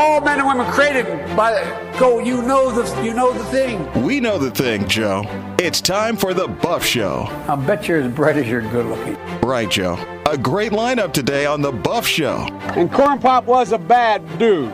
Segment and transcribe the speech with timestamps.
[0.00, 1.04] all men and women created
[1.36, 1.52] by
[1.98, 2.20] go.
[2.20, 4.02] You know the you know the thing.
[4.02, 5.24] We know the thing, Joe.
[5.58, 7.26] It's time for the Buff Show.
[7.46, 9.16] I bet you're as bright as you're good looking.
[9.42, 9.98] Right, Joe.
[10.30, 12.48] A great lineup today on the Buff Show.
[12.76, 14.70] And Corn Pop was a bad dude,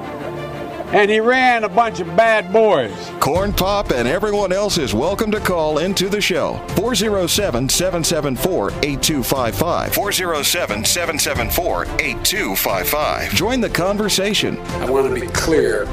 [0.89, 2.93] and he ran a bunch of bad boys.
[3.21, 6.55] Corn Pop and everyone else is welcome to call into the show.
[6.77, 9.95] 407 774 8255.
[9.95, 13.35] 407 774 8255.
[13.35, 14.59] Join the conversation.
[14.59, 15.87] I want to be clear.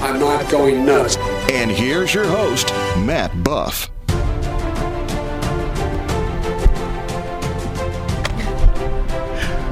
[0.00, 1.16] I'm not going nuts.
[1.50, 3.90] And here's your host, Matt Buff.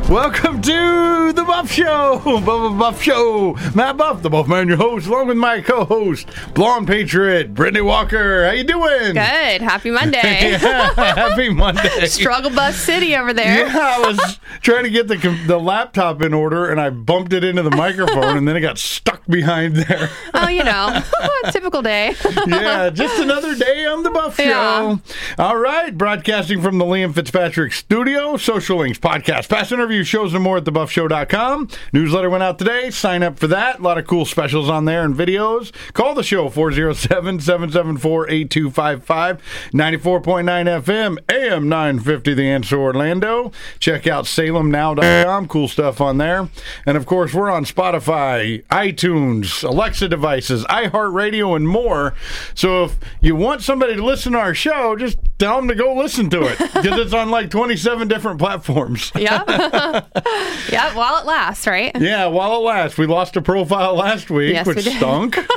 [0.09, 3.59] Welcome to the Buff Show, Buff Buff Show.
[3.75, 8.47] Matt Buff, the Buff Man, your host, along with my co-host, Blonde Patriot, Brittany Walker.
[8.47, 9.13] How you doing?
[9.13, 9.61] Good.
[9.61, 10.53] Happy Monday.
[10.53, 12.07] Yeah, happy Monday.
[12.07, 13.67] Struggle Bus City over there.
[13.67, 17.45] Yeah, I was trying to get the the laptop in order, and I bumped it
[17.45, 20.09] into the microphone, and then it got stuck behind there.
[20.33, 21.03] Oh, you know,
[21.51, 22.15] typical day.
[22.47, 24.45] yeah, just another day on the Buff Show.
[24.45, 24.97] Yeah.
[25.37, 30.45] All right, broadcasting from the Liam Fitzpatrick studio, social links, podcast, past interviews, shows, and
[30.45, 31.69] more at thebuffshow.com.
[31.93, 32.89] Newsletter went out today.
[32.91, 33.81] Sign up for that.
[33.81, 35.73] A lot of cool specials on there and videos.
[35.93, 39.43] Call the show 407 774 8255
[39.75, 43.51] 94.9 FM, AM 950, The Answer Orlando.
[43.81, 45.49] Check out salemnow.com.
[45.49, 46.49] Cool stuff on there.
[46.87, 52.15] And of course, we're on Spotify, iTunes, Alexa devices, iHeartRadio, and more.
[52.55, 55.93] So if you want somebody to listen to our show, just tell them to go
[55.95, 59.11] listen to it because it's on like 27 different platforms.
[59.17, 59.49] Yep.
[60.73, 60.95] yep.
[60.95, 61.93] While it lasts, right?
[62.01, 62.99] Yeah, while it lasts.
[62.99, 64.97] We lost a profile last week, Yes, we which did.
[64.97, 65.39] stunk.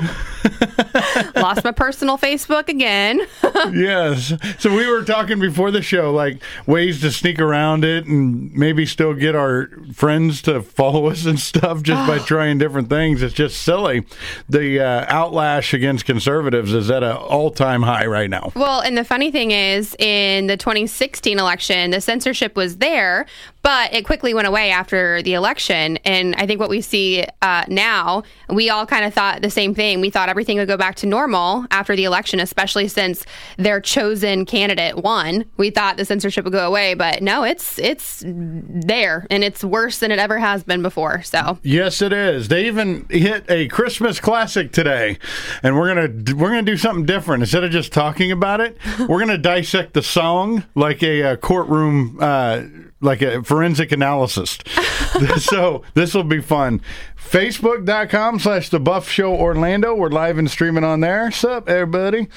[1.36, 3.22] Lost my personal Facebook again.
[3.74, 4.34] yes.
[4.60, 8.86] So we were talking before the show, like ways to sneak around it and maybe
[8.86, 13.22] still get our friends to follow us and stuff just by trying different things.
[13.22, 14.06] It's just silly.
[14.50, 18.52] The uh, outlash against conservatives is at an all-time high right now.
[18.56, 23.26] Well, and the funny thing is, in the 2016 election, the censorship was there,
[23.62, 25.98] but it quickly went away after the election.
[26.06, 29.76] And I think what we see uh, now, we all kind of thought the same
[29.76, 30.02] thing.
[30.02, 33.24] We thought everything would go back to normal after the election, especially since
[33.58, 35.46] their chosen candidate won.
[35.58, 40.00] We thought the censorship would go away, but no, it's it's there, and it's worse
[40.00, 41.22] than it ever has been before.
[41.22, 41.60] So.
[41.62, 42.48] Yes, it is.
[42.48, 45.20] They even hit a Christmas classic today,
[45.62, 47.44] and we're gonna we're gonna do something different.
[47.44, 48.76] Instead of just talking about it,
[49.08, 52.64] we're gonna dissect the song like a, uh courtroom, uh,
[53.02, 54.58] like a forensic analysis.
[55.38, 56.82] so this will be fun.
[57.30, 59.96] Facebook.com slash the Buff Show Orlando.
[59.96, 61.32] We're live and streaming on there.
[61.32, 62.28] Sup, everybody?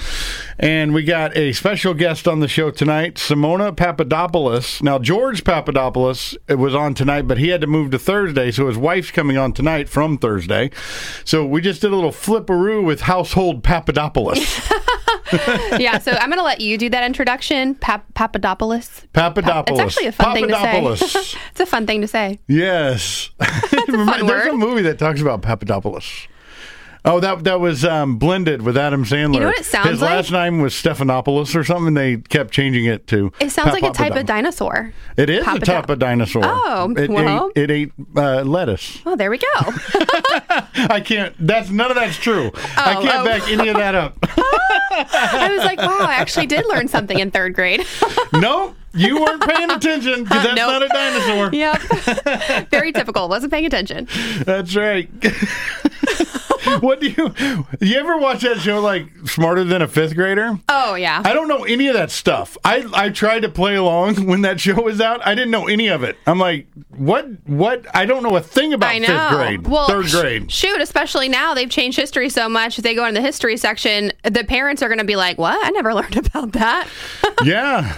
[0.56, 4.82] And we got a special guest on the show tonight, Simona Papadopoulos.
[4.82, 8.76] Now, George Papadopoulos was on tonight, but he had to move to Thursday, so his
[8.76, 10.70] wife's coming on tonight from Thursday.
[11.24, 14.38] So we just did a little flipperoo with household Papadopoulos.
[15.78, 19.02] yeah, so I'm going to let you do that introduction, Pap- Papadopoulos.
[19.12, 19.80] Papadopoulos.
[19.80, 20.60] It's actually a fun thing to say.
[20.60, 21.36] Papadopoulos.
[21.50, 22.38] it's a fun thing to say.
[22.46, 23.30] Yes.
[23.40, 24.73] fun There's a word.
[24.74, 26.28] Movie that talks about Papadopoulos.
[27.06, 29.34] Oh, that that was um, blended with Adam Sandler.
[29.34, 30.10] You know what it sounds His like?
[30.10, 31.92] last name was Stephanopoulos or something.
[31.92, 33.30] They kept changing it to.
[33.40, 34.94] It sounds like a type of dinosaur.
[35.18, 36.42] It is a Papadop- type of dinosaur.
[36.46, 37.50] Oh, it well.
[37.54, 39.02] ate, it ate uh, lettuce.
[39.04, 39.46] Oh, there we go.
[39.54, 41.34] I can't.
[41.38, 42.50] That's none of that's true.
[42.78, 43.24] I can't oh.
[43.24, 44.16] back any of that up.
[44.22, 47.84] I was like, wow, I actually did learn something in third grade.
[48.32, 50.70] no, you weren't paying attention because that's Nope.
[50.70, 51.54] not a dinosaur.
[51.54, 52.68] yep.
[52.70, 53.28] Very typical.
[53.28, 54.08] Wasn't paying attention.
[54.44, 55.08] That's right.
[56.80, 57.34] what do you?
[57.80, 60.58] You ever watch that show like Smarter Than a Fifth Grader?
[60.68, 61.22] Oh, yeah.
[61.24, 62.56] I don't know any of that stuff.
[62.64, 65.26] I I tried to play along when that show was out.
[65.26, 66.16] I didn't know any of it.
[66.26, 66.66] I'm like,
[66.96, 67.26] what?
[67.46, 67.84] What?
[67.94, 69.06] I don't know a thing about I know.
[69.06, 70.50] fifth grade, well, third sh- grade.
[70.52, 72.76] shoot, especially now they've changed history so much.
[72.78, 75.64] They go in the history section, the parents are going to be like, "What?
[75.64, 76.88] I never learned about that."
[77.44, 77.96] yeah.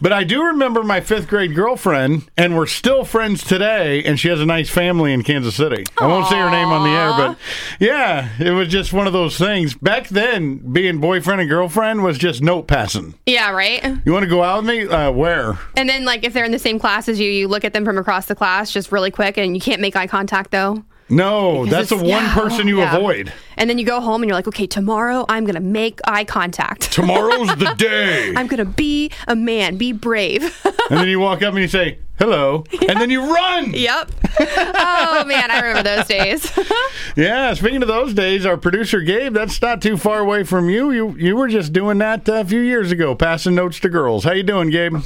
[0.00, 4.02] But I do remember my fifth grade girlfriend, and we're still friends today.
[4.04, 5.84] And she has a nice family in Kansas City.
[6.00, 7.38] I won't say her name on the air, but
[7.80, 9.74] yeah, it was just one of those things.
[9.74, 13.14] Back then, being boyfriend and girlfriend was just note passing.
[13.26, 13.84] yeah, right.
[14.04, 14.86] You want to go out with me?
[14.86, 15.58] Uh, where?
[15.76, 17.84] And then, like, if they're in the same class as you, you look at them
[17.84, 20.84] from across the class just really quick, and you can't make eye contact though.
[21.08, 22.96] No, that's the one it's- person you yeah.
[22.96, 23.32] avoid.
[23.56, 26.24] And then you go home and you're like, okay, tomorrow I'm going to make eye
[26.24, 26.90] contact.
[26.92, 28.32] Tomorrow's the day.
[28.34, 30.58] I'm going to be a man, be brave.
[30.90, 32.64] And then you walk up and you say, hello.
[32.86, 33.72] And then you run.
[33.72, 34.10] yep.
[34.38, 36.50] Oh, man, I remember those days.
[37.16, 40.90] Yeah, speaking of those days, our producer Gabe, that's not too far away from you.
[40.90, 44.24] You you were just doing that uh, a few years ago, passing notes to girls.
[44.24, 44.96] How you doing, Gabe?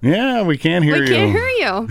[0.00, 1.06] Yeah, we can't hear we you.
[1.06, 1.88] We can't hear you.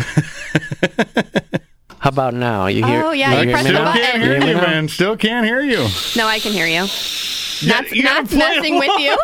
[1.99, 2.67] How about now?
[2.67, 3.03] You hear?
[3.03, 4.01] Oh, yeah, you hear pressed me the Still button.
[4.01, 4.87] can't hear Hear me you, man.
[4.87, 5.87] Still can't hear you.
[6.15, 6.85] No, I can hear you.
[7.65, 9.17] Not, you gotta not play messing with you.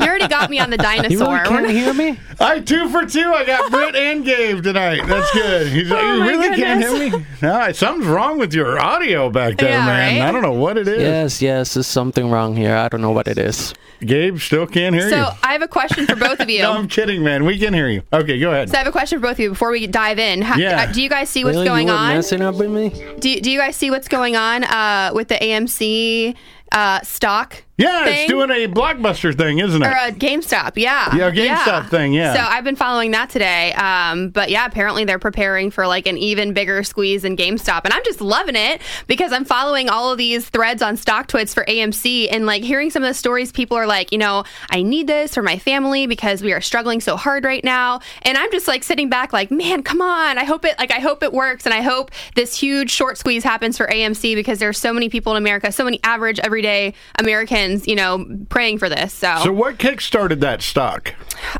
[0.00, 0.82] you already got me on the You
[1.18, 1.34] dinosaur.
[1.34, 2.18] really can't hear me?
[2.40, 3.20] I two for two.
[3.34, 5.02] I got Britt and Gabe tonight.
[5.06, 5.66] That's good.
[5.68, 7.26] He's like, Oh, you my really can't hear me?
[7.42, 10.20] No, something's wrong with your audio back there, Yeah, man.
[10.20, 10.26] right?
[10.28, 11.02] I don't know what it is.
[11.02, 11.74] Yes, yes.
[11.74, 12.74] There's something wrong here.
[12.74, 13.74] I don't know what it is.
[14.00, 15.22] Gabe still can't hear so you.
[15.24, 16.62] So I have a question for both of you.
[16.62, 17.44] No, I'm kidding, man.
[17.44, 18.02] We can hear you.
[18.10, 18.70] Okay, go ahead.
[18.70, 20.40] So I have a question for both of you before we dive in.
[20.40, 20.84] How, Yeah.
[20.88, 21.68] uh, do you guys see what's really?
[21.68, 22.14] going you on?
[22.14, 22.88] messing up with me?
[23.18, 26.34] Do, do you guys see what's going on uh, with the AMC
[26.72, 27.62] uh, stock?
[27.80, 28.14] Yeah, thing?
[28.14, 29.86] it's doing a blockbuster thing, isn't it?
[29.86, 31.14] Or a GameStop, yeah.
[31.14, 32.34] Yeah, GameStop thing, yeah.
[32.34, 33.72] So I've been following that today.
[33.74, 37.82] Um, but yeah, apparently they're preparing for like an even bigger squeeze in GameStop.
[37.84, 41.64] And I'm just loving it because I'm following all of these threads on StockTwits for
[41.64, 45.06] AMC and like hearing some of the stories people are like, you know, I need
[45.06, 48.00] this for my family because we are struggling so hard right now.
[48.22, 50.38] And I'm just like sitting back like, man, come on.
[50.38, 53.44] I hope it like I hope it works and I hope this huge short squeeze
[53.44, 57.69] happens for AMC because there's so many people in America, so many average everyday Americans,
[57.86, 59.12] you know, praying for this.
[59.12, 61.14] so so what kickstarted that stock?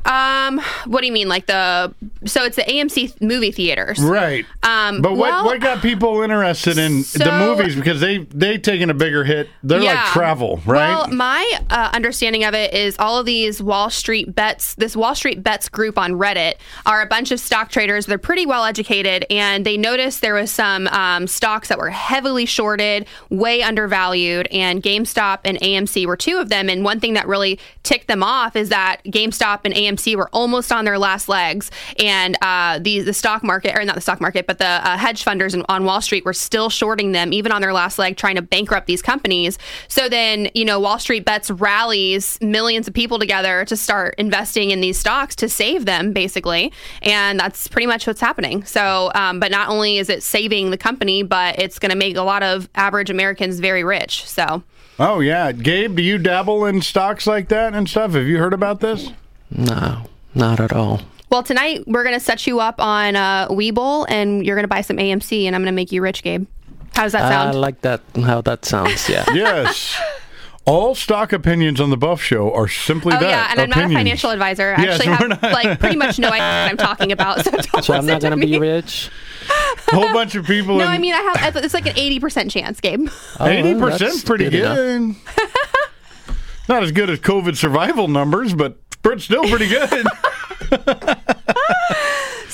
[0.05, 1.29] um, what do you mean?
[1.29, 1.95] Like the
[2.27, 4.45] so it's the AMC movie theaters, Right.
[4.63, 8.91] Um, but what well- what got people interested in the movies because they they taken
[8.91, 9.49] a bigger hit.
[9.63, 10.89] They're like travel, right?
[10.89, 15.15] Well, my uh, understanding of it is all of these Wall Street bets, this Wall
[15.15, 16.55] Street bets group on Reddit
[16.87, 18.07] are a bunch of stock traders.
[18.07, 22.47] They're pretty well educated, and they noticed there was some um, stocks that were heavily
[22.47, 26.69] shorted, way undervalued, and GameStop and AMC were two of them.
[26.69, 30.73] And one thing that really ticked them off is that GameStop and AMC were almost
[30.73, 34.47] on their last legs, and uh, the the stock market, or not the stock market,
[34.47, 37.73] but the uh, hedge funders on Wall Street were still shorting them, even on their
[37.73, 39.59] last leg, trying to bankrupt these companies.
[39.89, 44.71] So then, you know, Wall Street bets rallies millions of people together to start investing
[44.71, 46.73] in these stocks to save them, basically,
[47.03, 48.65] and that's pretty much what's happening.
[48.65, 52.17] So, um, but not only is it saving the company, but it's going to make
[52.17, 54.27] a lot of average Americans very rich.
[54.27, 54.63] So.
[55.01, 58.13] Oh yeah, Gabe, do you dabble in stocks like that and stuff?
[58.13, 59.11] Have you heard about this?
[59.51, 60.05] No,
[60.35, 61.01] not at all.
[61.31, 64.69] Well, tonight we're going to set you up on uh, Webull, and you're going to
[64.69, 66.47] buy some AMC, and I'm going to make you rich, Gabe.
[66.95, 67.51] How does that sound?
[67.51, 68.01] I like that.
[68.17, 69.09] How that sounds.
[69.09, 69.25] Yeah.
[69.35, 69.97] Yes.
[70.71, 73.29] All stock opinions on the Buff Show are simply Oh that.
[73.29, 74.75] yeah, and I'm not a financial advisor.
[74.79, 75.53] I Yes, actually we're have not.
[75.53, 77.45] like pretty much no idea what I'm talking about.
[77.45, 79.11] So, don't So I'm not gonna to be rich.
[79.91, 80.77] A whole bunch of people.
[80.79, 81.57] No, in, I mean I have.
[81.57, 83.09] It's like an 80 percent chance, Gabe.
[83.41, 84.77] Oh, eighty that's percent, pretty enough.
[84.77, 85.17] good.
[86.69, 90.07] Not as good as COVID survival numbers, but but still pretty good.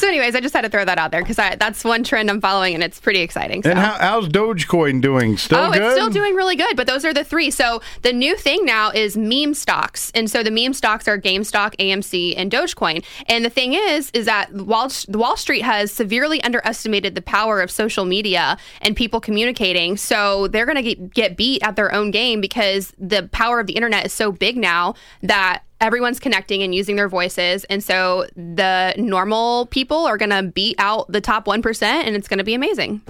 [0.07, 2.41] So, anyways, I just had to throw that out there because that's one trend I'm
[2.41, 3.65] following, and it's pretty exciting.
[3.65, 3.71] So.
[3.71, 5.37] and how, how's Dogecoin doing?
[5.37, 5.83] Still Oh, good.
[5.83, 7.51] it's still doing really good, but those are the three.
[7.51, 11.75] So the new thing now is meme stocks, and so the meme stocks are GameStop,
[11.79, 13.05] AMC, and Dogecoin.
[13.29, 17.69] And the thing is, is that Wall Wall Street has severely underestimated the power of
[17.69, 19.97] social media and people communicating.
[19.97, 23.67] So they're going to get, get beat at their own game because the power of
[23.67, 24.95] the internet is so big now
[25.25, 30.43] that everyone's connecting and using their voices and so the normal people are going to
[30.43, 33.01] beat out the top 1% and it's going to be amazing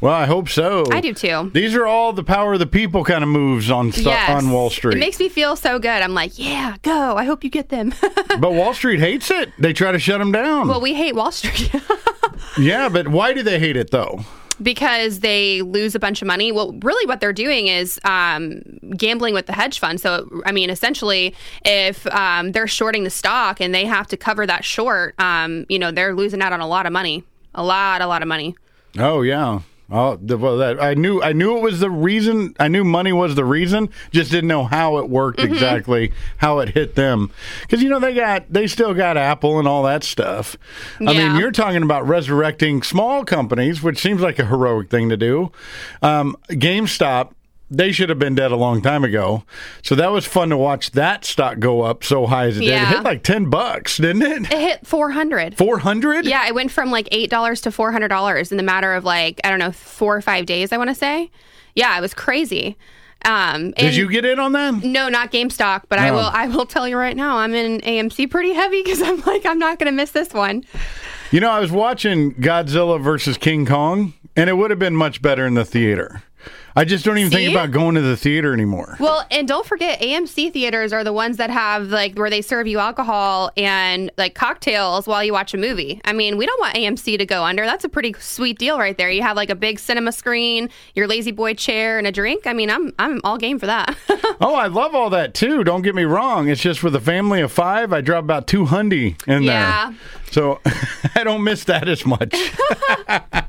[0.00, 0.84] Well, I hope so.
[0.92, 1.50] I do too.
[1.54, 4.30] These are all the power of the people kind of moves on sto- Yes.
[4.30, 4.96] on Wall Street.
[4.96, 5.88] It makes me feel so good.
[6.02, 7.16] I'm like, yeah, go.
[7.16, 7.94] I hope you get them.
[8.38, 9.52] but Wall Street hates it.
[9.58, 10.68] They try to shut them down.
[10.68, 11.70] well, we hate Wall Street
[12.58, 14.20] yeah, but why do they hate it though?
[14.62, 16.52] Because they lose a bunch of money.
[16.52, 18.62] Well, really, what they're doing is um,
[18.96, 20.00] gambling with the hedge fund.
[20.00, 21.34] So, I mean, essentially,
[21.64, 25.78] if um, they're shorting the stock and they have to cover that short, um, you
[25.78, 27.24] know, they're losing out on a lot of money.
[27.54, 28.54] A lot, a lot of money.
[28.98, 29.60] Oh yeah.
[29.88, 31.22] Oh, the- well, that I knew.
[31.22, 32.54] I knew it was the reason.
[32.58, 33.88] I knew money was the reason.
[34.10, 35.52] Just didn't know how it worked Mm-hmm.
[35.54, 37.30] exactly, how it hit them.
[37.62, 40.56] Because you know they got, they still got Apple and all that stuff.
[41.00, 45.16] I mean, you're talking about resurrecting small companies, which seems like a heroic thing to
[45.16, 45.52] do.
[46.02, 47.30] Um, GameStop.
[47.68, 49.42] They should have been dead a long time ago.
[49.82, 52.70] So that was fun to watch that stock go up so high as it did.
[52.70, 54.52] It hit like ten bucks, didn't it?
[54.52, 55.56] It hit 400.
[55.58, 56.26] Four hundred.
[56.26, 59.04] Yeah, it went from like eight dollars to four hundred dollars in the matter of
[59.04, 60.72] like I don't know four or five days.
[60.72, 61.30] I want to say,
[61.74, 62.76] yeah, it was crazy.
[63.24, 64.84] Um, Did you get in on that?
[64.84, 66.20] No, not GameStop, but I will.
[66.20, 69.58] I will tell you right now, I'm in AMC pretty heavy because I'm like I'm
[69.58, 70.64] not going to miss this one.
[71.32, 75.20] You know, I was watching Godzilla versus King Kong, and it would have been much
[75.22, 76.22] better in the theater.
[76.78, 78.96] I just don't even think about going to the theater anymore.
[79.00, 82.66] Well, and don't forget, AMC theaters are the ones that have like where they serve
[82.66, 86.02] you alcohol and like cocktails while you watch a movie.
[86.04, 87.64] I mean, we don't want AMC to go under.
[87.64, 89.10] That's a pretty sweet deal right there.
[89.10, 92.46] You have like a big cinema screen, your lazy boy chair, and a drink.
[92.46, 93.96] I mean, I'm I'm all game for that.
[94.38, 95.64] Oh, I love all that too.
[95.64, 96.48] Don't get me wrong.
[96.48, 99.90] It's just with a family of five, I drop about two hundy in Yeah.
[99.92, 99.98] there.
[100.30, 100.60] So
[101.14, 102.34] I don't miss that as much.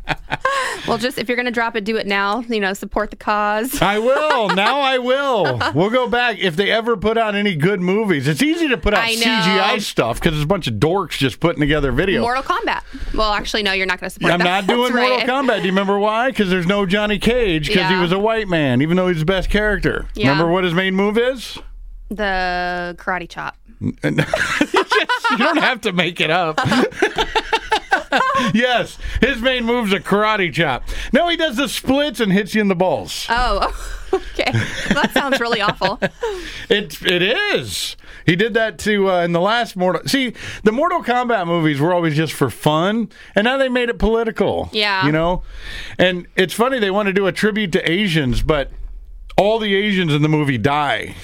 [0.87, 2.39] Well, just if you're going to drop it, do it now.
[2.47, 3.81] You know, support the cause.
[3.81, 4.49] I will.
[4.57, 5.59] Now I will.
[5.75, 6.39] We'll go back.
[6.39, 9.21] If they ever put out any good movies, it's easy to put out I know.
[9.21, 12.21] CGI stuff because there's a bunch of dorks just putting together video.
[12.21, 12.81] Mortal Kombat.
[13.13, 14.65] Well, actually, no, you're not going to support I'm that.
[14.65, 15.27] not doing That's Mortal right.
[15.27, 15.57] Kombat.
[15.57, 16.29] Do you remember why?
[16.29, 19.25] Because there's no Johnny Cage because he was a white man, even though he's the
[19.25, 20.07] best character.
[20.15, 20.29] Yeah.
[20.29, 21.59] Remember what his main move is?
[22.09, 23.57] The karate chop.
[23.79, 23.91] you
[25.37, 26.59] don't have to make it up.
[28.53, 30.83] yes, his main move's a karate chop.
[31.11, 33.25] No, he does the splits and hits you in the balls.
[33.29, 33.73] Oh,
[34.13, 34.51] okay.
[34.93, 35.99] that sounds really awful.
[36.69, 37.95] It it is.
[38.25, 40.01] He did that to uh, in the last Mortal.
[40.05, 40.33] See,
[40.63, 44.69] the Mortal Kombat movies were always just for fun, and now they made it political.
[44.73, 45.05] Yeah.
[45.05, 45.43] you know.
[45.97, 48.69] And it's funny they want to do a tribute to Asians, but
[49.37, 51.15] all the Asians in the movie die.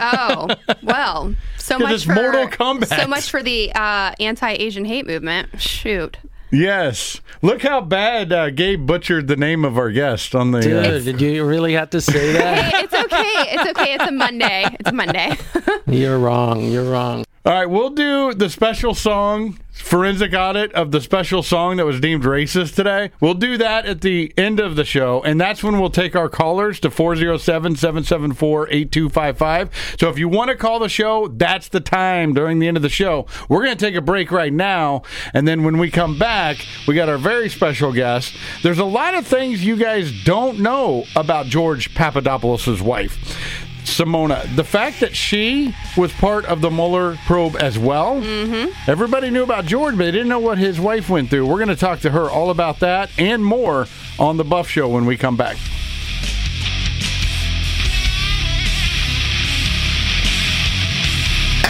[0.00, 0.48] Oh,
[0.82, 2.88] well, so 'Cause much it's for Mortal Kombat.
[3.00, 5.60] So much for the uh, anti-Asian hate movement.
[5.60, 6.16] Shoot.
[6.50, 7.20] Yes.
[7.40, 10.58] Look how bad uh, Gabe butchered the name of our guest on the.
[10.58, 12.58] uh, Dude, did you really have to say that?
[12.72, 13.54] Hey, it's okay.
[13.56, 13.94] It's okay.
[13.94, 14.76] It's a Monday.
[14.78, 15.36] It's a Monday.
[15.86, 16.70] You're wrong.
[16.70, 17.24] You're wrong.
[17.44, 21.98] All right, we'll do the special song, forensic audit of the special song that was
[21.98, 23.10] deemed racist today.
[23.20, 26.28] We'll do that at the end of the show, and that's when we'll take our
[26.28, 29.96] callers to 407 774 8255.
[29.98, 32.84] So if you want to call the show, that's the time during the end of
[32.84, 33.26] the show.
[33.48, 35.02] We're going to take a break right now,
[35.34, 38.36] and then when we come back, we got our very special guest.
[38.62, 43.68] There's a lot of things you guys don't know about George Papadopoulos' wife.
[43.84, 48.90] Simona, the fact that she was part of the Mueller probe as well, mm-hmm.
[48.90, 51.46] everybody knew about George, but they didn't know what his wife went through.
[51.46, 53.86] We're going to talk to her all about that and more
[54.18, 55.56] on The Buff Show when we come back.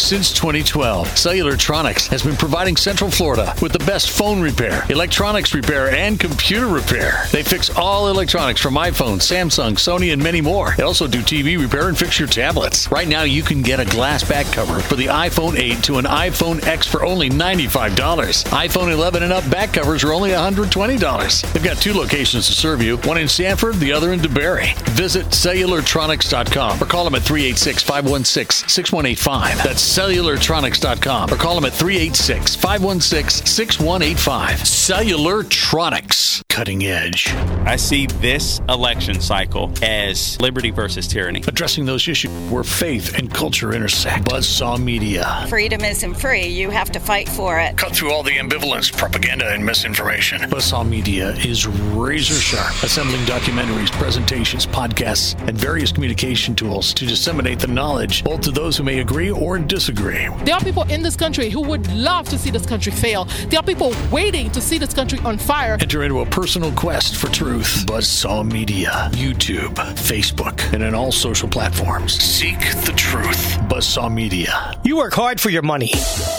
[0.00, 5.90] Since 2012, Cellulartronics has been providing Central Florida with the best phone repair, electronics repair,
[5.90, 7.26] and computer repair.
[7.30, 10.74] They fix all electronics from iPhone, Samsung, Sony, and many more.
[10.76, 12.90] They also do TV repair and fix your tablets.
[12.90, 16.06] Right now, you can get a glass back cover for the iPhone 8 to an
[16.06, 17.94] iPhone X for only $95.
[17.94, 21.52] iPhone 11 and up back covers are only $120.
[21.52, 24.76] They've got two locations to serve you, one in Sanford, the other in DeBary.
[24.90, 29.62] Visit cellulartronics.com or call them at 386 516 6185.
[29.62, 34.60] That's cellulartronics.com or call them at 386 516 6185.
[34.60, 36.42] Cellulartronics.
[36.50, 37.32] Cutting edge.
[37.64, 41.42] I see this election cycle as liberty versus tyranny.
[41.46, 44.24] Addressing those issues where faith and culture intersect.
[44.24, 45.46] Buzzsaw Media.
[45.48, 46.48] Freedom isn't free.
[46.48, 47.78] You have to fight for it.
[47.78, 50.40] Cut through all the ambivalence, propaganda, and misinformation.
[50.50, 57.60] Buzzsaw Media is razor sharp, assembling documentaries, presentations, podcasts, and various communication tools to disseminate
[57.60, 60.28] the knowledge both to those who may agree or disagree.
[60.44, 63.26] There are people in this country who would love to see this country fail.
[63.48, 65.78] There are people waiting to see this country on fire.
[65.80, 67.84] Enter into a personal quest for truth.
[67.84, 72.14] Buzzsaw Media, YouTube, Facebook, and on all social platforms.
[72.14, 73.58] Seek the truth.
[73.68, 74.80] Buzzsaw Media.
[74.82, 75.92] You work hard for your money.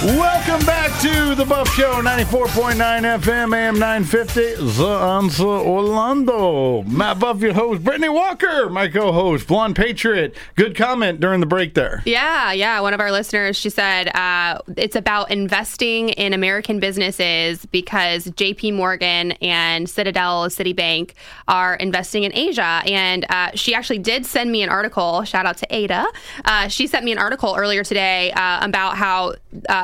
[0.00, 6.84] Welcome back to the Buff Show, 94.9 FM, AM 950, The Answer Orlando.
[6.84, 10.36] Matt Buff, your host, Brittany Walker, my co host, Blonde Patriot.
[10.54, 12.04] Good comment during the break there.
[12.06, 12.78] Yeah, yeah.
[12.78, 18.74] One of our listeners, she said uh, it's about investing in American businesses because JP
[18.74, 21.14] Morgan and Citadel Citibank
[21.48, 22.82] are investing in Asia.
[22.86, 25.24] And uh, she actually did send me an article.
[25.24, 26.06] Shout out to Ada.
[26.44, 29.34] Uh, she sent me an article earlier today uh, about how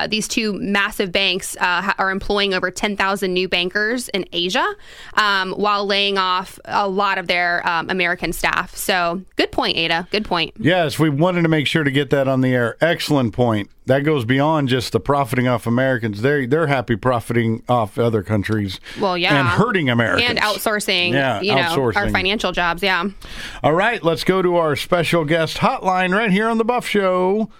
[0.04, 4.74] uh, these two massive banks uh, are employing over 10,000 new bankers in Asia
[5.14, 8.76] um, while laying off a lot of their um, American staff.
[8.76, 10.08] So, good point, Ada.
[10.10, 10.54] Good point.
[10.58, 12.76] Yes, we wanted to make sure to get that on the air.
[12.80, 13.70] Excellent point.
[13.86, 16.22] That goes beyond just the profiting off Americans.
[16.22, 18.80] They they're happy profiting off other countries.
[18.98, 21.12] Well, yeah, and hurting Americans and outsourcing.
[21.12, 21.96] Yeah, you know, outsourcing.
[21.96, 22.82] our financial jobs.
[22.82, 23.04] Yeah.
[23.62, 27.50] All right, let's go to our special guest hotline right here on the Buff Show.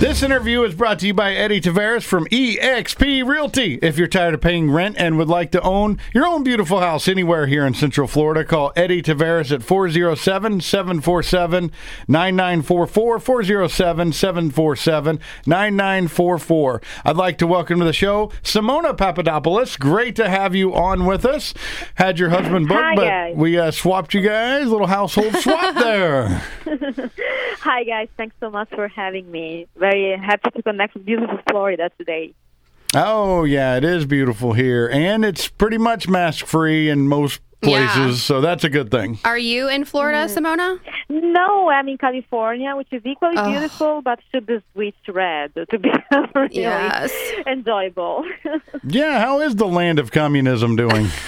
[0.00, 3.74] This interview is brought to you by Eddie Tavares from eXp Realty.
[3.82, 7.06] If you're tired of paying rent and would like to own your own beautiful house
[7.06, 11.70] anywhere here in Central Florida, call Eddie Tavares at 407 747
[12.08, 13.18] 9944.
[13.20, 16.82] 407 747 9944.
[17.04, 19.76] I'd like to welcome to the show Simona Papadopoulos.
[19.76, 21.52] Great to have you on with us.
[21.96, 23.36] Had your husband booked, Hi, but guys.
[23.36, 24.66] we uh, swapped you guys.
[24.66, 26.42] Little household swap there.
[27.60, 28.08] Hi, guys.
[28.16, 29.66] Thanks so much for having me.
[29.76, 29.89] Very
[30.22, 32.34] happy to connect with beautiful Florida today.
[32.94, 37.96] Oh yeah, it is beautiful here, and it's pretty much mask free in most places,
[37.96, 38.14] Yeah.
[38.14, 39.18] so that's a good thing.
[39.24, 40.34] Are you in Florida, mm.
[40.34, 40.80] Simona?
[41.10, 43.50] No, I'm in California, which is equally Ugh.
[43.50, 45.90] beautiful, but should be switched red to be
[46.34, 47.12] really Yes.
[47.46, 48.24] enjoyable.
[48.82, 51.08] Yeah, how is the land of communism doing?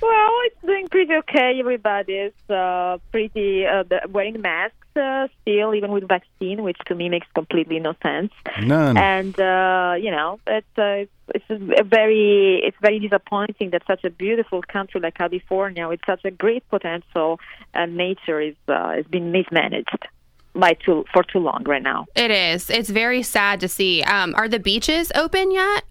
[0.00, 1.58] well, it's doing pretty okay.
[1.58, 7.26] Everybody's uh, pretty uh, wearing masks uh, still, even with vaccine, which to me makes
[7.34, 8.32] completely no sense.
[8.62, 8.96] None.
[8.96, 14.10] And uh, you know, it's uh, it's a very it's very disappointing that such a
[14.10, 17.40] beautiful country like California, with such a great potential
[17.74, 20.08] and nature, is uh, is being mismanaged
[20.54, 22.06] by too for too long right now.
[22.14, 22.70] It is.
[22.70, 24.02] It's very sad to see.
[24.02, 25.84] Um, are the beaches open yet?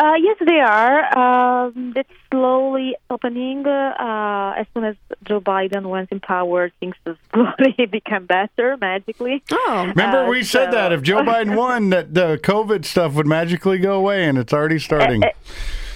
[0.00, 1.18] Uh, yes, they are.
[1.66, 3.66] Um, it's slowly opening.
[3.66, 9.42] Uh, as soon as Joe Biden went in power, things just slowly become better magically.
[9.50, 13.14] Oh, Remember, Uh, we said so- that if Joe Biden won, that the COVID stuff
[13.14, 15.22] would magically go away, and it's already starting.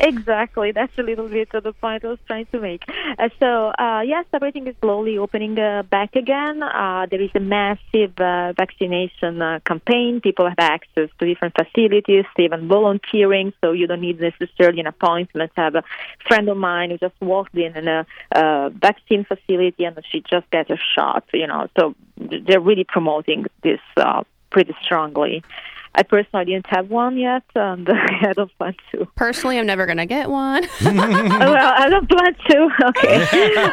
[0.03, 0.73] Exactly.
[0.73, 2.83] That's a little bit of the point I was trying to make.
[2.89, 6.61] Uh, so, uh, yes, everything is slowly opening uh, back again.
[6.61, 10.21] Uh, there is a massive uh, vaccination uh, campaign.
[10.21, 15.53] People have access to different facilities, even volunteering, so you don't need necessarily an appointment.
[15.55, 15.85] Have a
[16.27, 18.05] friend of mine who just walked in in a
[18.71, 21.69] vaccine facility and she just got a shot, you know.
[21.79, 23.81] So they're really promoting this
[24.51, 25.45] pretty strongly.
[25.95, 29.07] I personally didn't have one yet, and I don't plan to.
[29.15, 30.63] Personally, I'm never going to get one.
[30.83, 30.95] well,
[31.77, 32.69] I don't plan to.
[32.89, 33.27] Okay.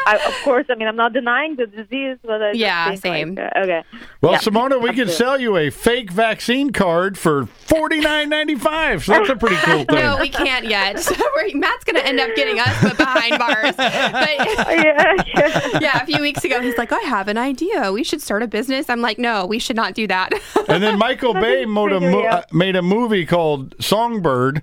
[0.06, 3.36] I, of course, I mean, I'm not denying the disease, but I Yeah, think, same.
[3.36, 3.84] Like, uh, okay.
[4.22, 8.56] well, Yeah, Simona, we can sell you a fake vaccine card for forty nine ninety
[8.56, 9.04] five.
[9.06, 9.96] So that's a pretty cool thing.
[9.96, 11.00] no, we can't yet.
[11.00, 11.16] So
[11.54, 13.76] Matt's going to end up getting us put behind bars.
[13.76, 13.94] But
[14.38, 15.80] yeah, yeah.
[15.80, 17.92] yeah, a few weeks ago, he's like, I have an idea.
[17.92, 18.90] We should start a business.
[18.90, 20.32] I'm like, no, we should not do that.
[20.68, 24.62] And then Michael Bay made a, mo- uh, made a movie called Songbird,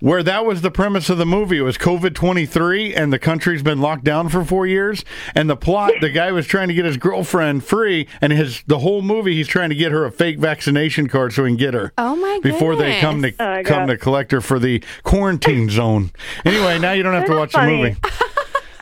[0.00, 1.58] where that was the premise of the movie.
[1.58, 5.04] It was COVID 23, and the country's been locked down for four years.
[5.34, 8.78] And the plot the guy was trying to get his girlfriend free, and his the
[8.78, 11.74] whole movie, he's trying to get her a fake vaccination card so he can get
[11.74, 11.92] her.
[11.98, 13.32] Oh, my Before they come to.
[13.38, 16.10] Oh, come to collect her for the quarantine zone.
[16.44, 17.96] Anyway, now you don't have to watch the movie.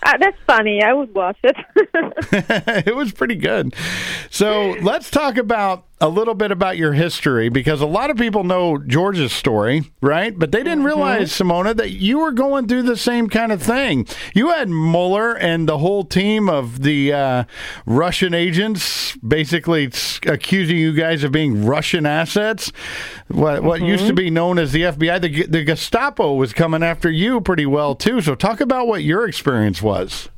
[0.04, 0.82] Uh, that's funny.
[0.82, 1.56] I would watch it.
[2.86, 3.74] it was pretty good.
[4.30, 8.42] So let's talk about a little bit about your history because a lot of people
[8.42, 10.36] know George's story, right?
[10.36, 14.08] But they didn't realize, Simona, that you were going through the same kind of thing.
[14.34, 17.44] You had Mueller and the whole team of the uh,
[17.86, 19.92] Russian agents basically
[20.26, 22.72] accusing you guys of being Russian assets.
[23.28, 27.12] What, what used to be known as the FBI, the, the Gestapo was coming after
[27.12, 28.20] you pretty well, too.
[28.20, 30.28] So talk about what your experience was.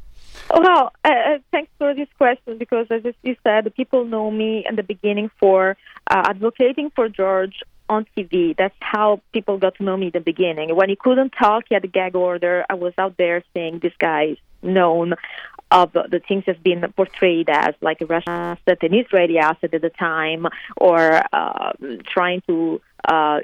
[0.50, 4.76] Well, uh, uh, thanks for this question because, as you said, people know me in
[4.76, 5.76] the beginning for
[6.10, 8.56] uh, advocating for George on TV.
[8.56, 10.74] That's how people got to know me in the beginning.
[10.74, 12.64] When he couldn't talk, he had a gag order.
[12.68, 15.14] I was out there saying this guy is known
[15.70, 19.82] of the things that's been portrayed as like a Russian asset, an Israeli asset at
[19.82, 21.72] the time, or uh,
[22.06, 23.40] trying to uh,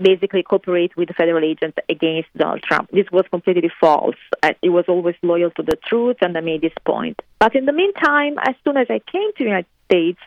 [0.00, 2.90] basically cooperate with the federal agents against Donald Trump.
[2.90, 4.16] This was completely false.
[4.42, 7.66] I, he was always loyal to the truth, and I made this point But in
[7.66, 10.18] the meantime, as soon as I came to the United States,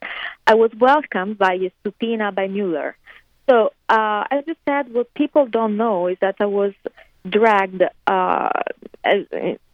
[0.48, 2.96] I was welcomed by a subpoena by Mueller.
[3.50, 6.74] So, uh, as I said, what people don't know is that I was
[7.28, 8.50] dragged uh,
[9.04, 9.26] as,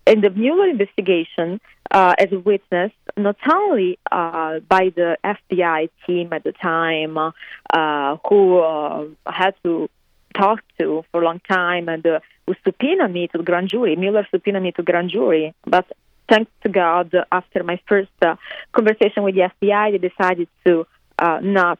[0.05, 1.59] in the Mueller investigation
[1.91, 8.17] uh, as a witness, not only uh, by the FBI team at the time, uh,
[8.27, 9.89] who uh, had to
[10.35, 13.95] talk to for a long time and uh, who subpoenaed me to the grand jury.
[13.95, 15.85] Mueller subpoenaed me to grand jury, but
[16.29, 18.35] thanks to God, after my first uh,
[18.73, 20.85] conversation with the FBI, they decided to
[21.41, 21.79] not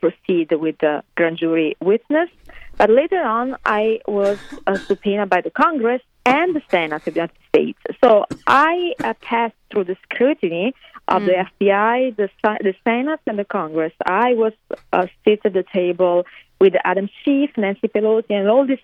[0.00, 2.30] proceed with the grand jury witness.
[2.78, 4.38] But later on, I was
[4.86, 7.78] subpoenaed by the Congress and the Senate of the United States.
[8.02, 10.74] So I uh, passed through the scrutiny
[11.08, 11.26] of mm.
[11.26, 13.92] the FBI, the, the Senate, and the Congress.
[14.04, 14.52] I was
[14.92, 16.26] uh, seated at the table
[16.60, 18.78] with Adam Schiff, Nancy Pelosi, and all this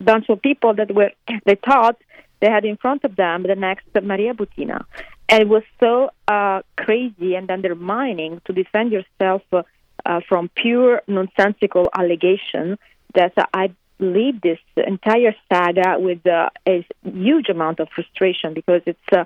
[0.00, 1.10] bunch of people that were
[1.44, 1.96] they thought
[2.40, 4.84] they had in front of them the next Maria Butina.
[5.28, 11.88] And it was so uh, crazy and undermining to defend yourself uh, from pure nonsensical
[11.94, 12.78] allegation
[13.14, 18.98] that I leave this entire saga with uh, a huge amount of frustration because it's
[19.12, 19.24] uh,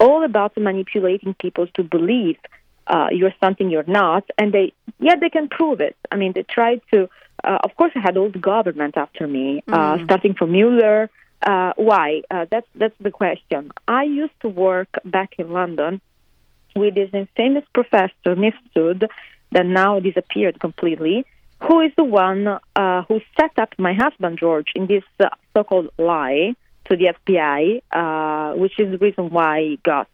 [0.00, 2.36] all about manipulating people to believe
[2.86, 5.96] uh, you're something you're not, and they yeah they can prove it.
[6.10, 7.08] I mean, they tried to.
[7.42, 10.04] Uh, of course, I had all the government after me, uh, mm.
[10.04, 11.10] starting from Mueller.
[11.42, 12.22] Uh, why?
[12.30, 13.72] that's that's the question.
[13.86, 16.00] I used to work back in London
[16.74, 19.08] with this infamous professor Mifsud
[19.52, 21.26] that now disappeared completely
[21.66, 25.88] who is the one uh, who set up my husband George in this uh, so-called
[25.98, 26.54] lie
[26.88, 30.08] to the FBI, uh, which is the reason why he got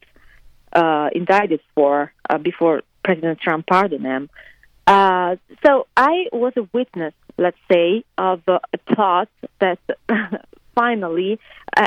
[0.73, 4.31] uh, indicted for uh, before President Trump pardoned him.
[4.87, 8.61] Uh, so I was a witness, let's say, of a
[8.95, 9.29] plot
[9.61, 9.79] that
[10.75, 11.39] finally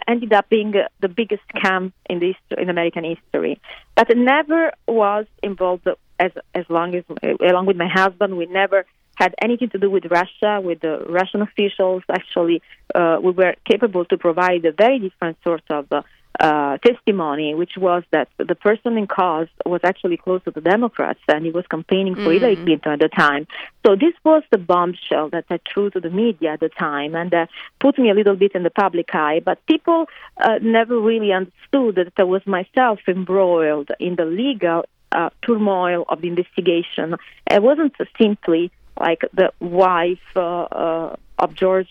[0.07, 3.59] ended up being the biggest scam in this in American history.
[3.95, 5.87] But never was involved
[6.19, 7.03] as as long as
[7.41, 8.37] along with my husband.
[8.37, 12.03] We never had anything to do with Russia, with the Russian officials.
[12.09, 12.61] Actually,
[12.93, 16.01] uh, we were capable to provide a very different sort of uh,
[16.39, 21.19] uh, testimony, which was that the person in cause was actually close to the Democrats
[21.27, 22.33] and he was campaigning for mm.
[22.33, 23.47] Hillary Clinton at the time.
[23.85, 27.33] So this was the bombshell that I threw to the media at the time and
[27.33, 27.45] uh,
[27.79, 29.41] put me a little bit in the public eye.
[29.43, 35.29] But people uh, never really understood that I was myself embroiled in the legal uh,
[35.41, 37.15] turmoil of the investigation.
[37.49, 41.89] I wasn't simply like the wife uh, uh, of George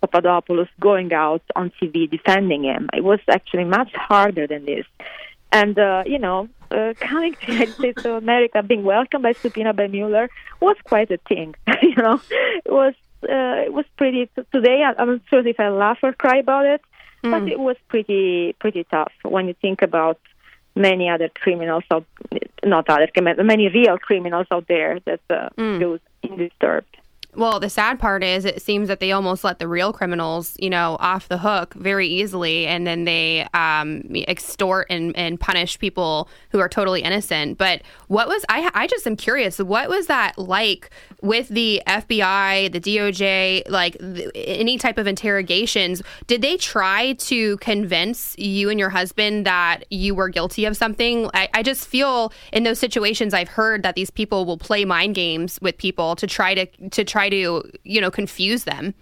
[0.00, 2.88] Papadopoulos going out on TV defending him.
[2.94, 4.86] It was actually much harder than this.
[5.50, 9.32] And, uh, you know, uh, coming to the United States of America, being welcomed by
[9.32, 10.28] subpoena by Mueller
[10.60, 11.54] was quite a thing.
[11.82, 12.20] you know,
[12.64, 14.30] it was uh, it was pretty.
[14.52, 16.82] Today, I'm not sure if I laugh or cry about it,
[17.24, 17.30] mm.
[17.30, 20.20] but it was pretty pretty tough when you think about
[20.76, 22.04] many other criminals out,
[22.64, 25.80] not other criminals, many real criminals out there that uh, mm.
[25.80, 26.96] goes undisturbed.
[27.38, 30.68] Well, the sad part is it seems that they almost let the real criminals, you
[30.68, 36.28] know, off the hook very easily, and then they um, extort and, and punish people
[36.50, 37.56] who are totally innocent.
[37.56, 38.68] But what was I?
[38.74, 39.60] I just am curious.
[39.60, 40.90] What was that like
[41.22, 46.02] with the FBI, the DOJ, like th- any type of interrogations?
[46.26, 51.30] Did they try to convince you and your husband that you were guilty of something?
[51.34, 55.14] I, I just feel in those situations, I've heard that these people will play mind
[55.14, 58.94] games with people to try to to try to, you know, confuse them?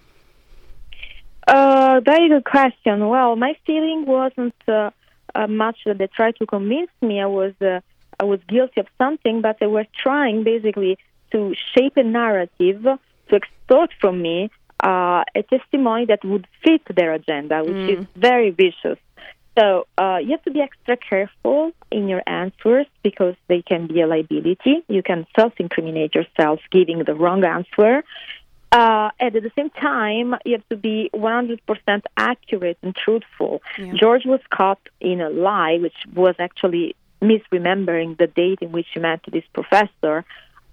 [1.46, 3.08] Uh, very good question.
[3.08, 4.90] Well, my feeling wasn't uh,
[5.34, 7.80] uh, much that they tried to convince me I was uh,
[8.18, 10.98] I was guilty of something, but they were trying basically
[11.32, 14.50] to shape a narrative to extort from me
[14.82, 18.00] uh, a testimony that would fit their agenda, which mm.
[18.00, 18.98] is very vicious.
[19.56, 24.02] So uh, you have to be extra careful in your answers because they can be
[24.02, 24.84] a liability.
[24.88, 28.04] You can self-incriminate yourself giving the wrong answer.
[28.70, 33.62] Uh, and at the same time, you have to be 100% accurate and truthful.
[33.78, 33.92] Yeah.
[33.94, 39.00] George was caught in a lie, which was actually misremembering the date in which he
[39.00, 40.24] met this professor.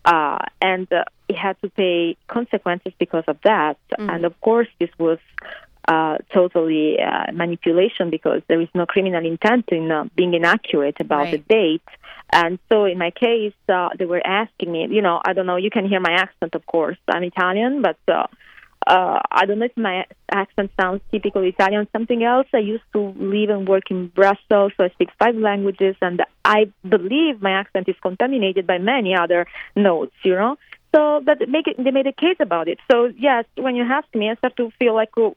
[0.04, 3.78] Uh, and uh, he had to pay consequences because of that.
[3.98, 4.14] Mm.
[4.14, 5.20] And of course, this was
[5.88, 11.26] uh, totally uh, manipulation because there is no criminal intent in uh, being inaccurate about
[11.26, 11.32] right.
[11.32, 11.82] the date.
[12.32, 15.58] And so in my case, uh, they were asking me, you know, I don't know,
[15.58, 16.98] you can hear my accent, of course.
[17.08, 18.28] I'm Italian, but uh,
[18.88, 22.48] uh, I don't know if my accent sounds typical Italian, something else.
[22.54, 26.72] I used to live and work in Brussels, so I speak five languages, and I
[26.88, 30.58] believe my accent is contaminated by many other notes, you know.
[30.96, 32.78] So, but make it, they made a case about it.
[32.92, 35.36] So, yes, when you ask me, I start to feel like, oh,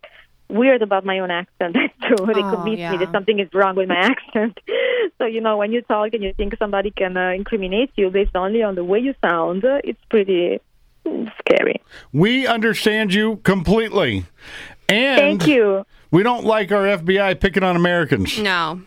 [0.48, 1.74] weird about my own accent.
[1.74, 2.26] That's true.
[2.26, 2.92] They oh, convinced yeah.
[2.92, 4.58] me that something is wrong with my accent.
[5.18, 8.36] so you know when you talk and you think somebody can uh, incriminate you based
[8.36, 10.60] only on the way you sound, uh, it's pretty
[11.38, 11.80] scary.
[12.12, 14.26] We understand you completely.
[14.88, 15.84] And Thank you.
[16.10, 18.38] We don't like our FBI picking on Americans.
[18.38, 18.82] No.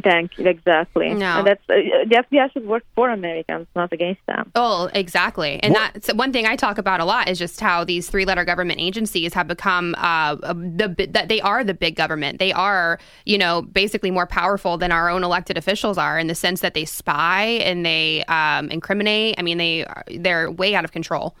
[0.00, 0.46] Thank you.
[0.46, 1.12] Exactly.
[1.12, 1.38] No.
[1.38, 1.74] And that's uh,
[2.08, 4.50] the FBI should work for Americans, not against them.
[4.54, 5.62] Oh, exactly.
[5.62, 8.80] And that's one thing I talk about a lot is just how these three-letter government
[8.80, 12.38] agencies have become uh, the that they are the big government.
[12.38, 16.34] They are, you know, basically more powerful than our own elected officials are in the
[16.34, 19.34] sense that they spy and they um, incriminate.
[19.36, 21.36] I mean, they they're way out of control.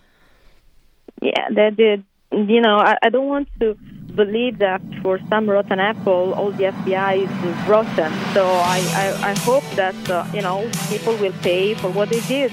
[1.22, 2.04] Yeah, they did.
[2.32, 3.74] You know, I, I don't want to
[4.14, 8.12] believe that for some rotten apple, all the FBI is rotten.
[8.34, 12.20] So I, I, I hope that, uh, you know, people will pay for what they
[12.20, 12.52] did.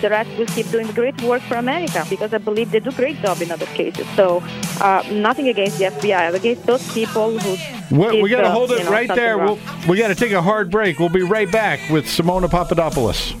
[0.00, 3.20] The rest will keep doing great work for America because I believe they do great
[3.20, 4.06] job in other cases.
[4.16, 4.42] So
[4.80, 7.56] uh, nothing against the FBI, against those people who.
[7.94, 9.36] We, we got to uh, hold you it know, right there.
[9.36, 10.98] We'll, we got to take a hard break.
[10.98, 13.34] We'll be right back with Simona Papadopoulos.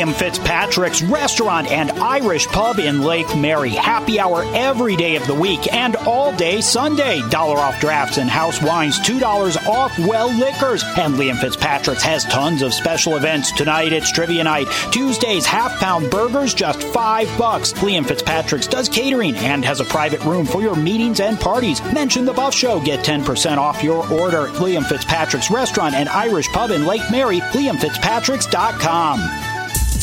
[0.00, 3.68] Liam Fitzpatrick's Restaurant and Irish Pub in Lake Mary.
[3.68, 7.20] Happy hour every day of the week and all day Sunday.
[7.28, 10.82] Dollar off drafts and house wines, $2 off well liquors.
[10.96, 13.52] And Liam Fitzpatrick's has tons of special events.
[13.52, 14.68] Tonight it's trivia night.
[14.90, 17.74] Tuesdays, half pound burgers, just five bucks.
[17.74, 21.82] Liam Fitzpatrick's does catering and has a private room for your meetings and parties.
[21.92, 24.46] Mention the Buff Show, get 10% off your order.
[24.52, 29.49] Liam Fitzpatrick's Restaurant and Irish Pub in Lake Mary, liamfitzpatricks.com.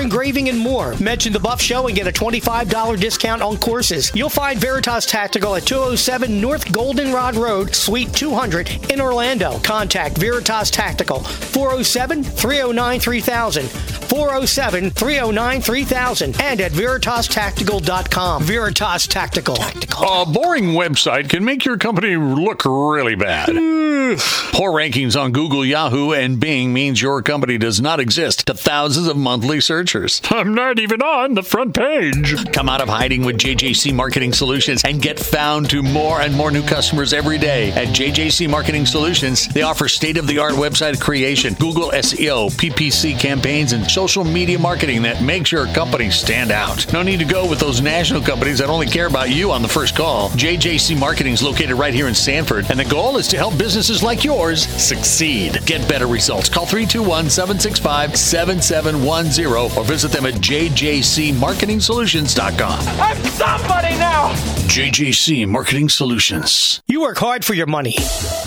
[0.00, 0.94] engraving, and more.
[0.96, 4.10] Mention the Buff Show and get a $25 discount on courses.
[4.14, 9.58] You'll find Veritas Tactical at 207 North Goldenrod Road, Suite 200 in Orlando.
[9.60, 13.68] Contact Veritas Tactical 407 309 3000.
[13.68, 18.42] 407 309 3000 and at veritastactical.com.
[18.42, 19.56] Veritas Tactical.
[19.56, 23.46] A boring website can make your company look really bad.
[24.52, 29.08] Poor rankings on Google, Yahoo, and Bing means your company does not exist to thousands
[29.08, 30.20] of monthly searchers.
[30.30, 32.52] I'm not even on the front page.
[32.52, 36.50] Come out of hiding with JJC Marketing Solutions and get found to more and more
[36.50, 37.70] new customers every day.
[37.72, 43.18] At JJC Marketing Solutions, they offer state of the art website creation, Google SEO, PPC
[43.18, 46.92] campaigns, and social media marketing that makes your company stand out.
[46.92, 49.68] No need to go with those national companies that only care about you on the
[49.68, 50.30] first call.
[50.30, 54.02] JJC Marketing is located right here in Sanford, and the goal is to help businesses
[54.02, 55.64] like yours succeed.
[55.64, 56.48] Get better results.
[56.48, 63.00] Call 321 765 7710 or visit them at jjcmarketingsolutions.com.
[63.00, 64.32] I'm somebody now!
[64.66, 66.82] JJC Marketing Solutions.
[66.86, 67.96] You work hard for your money.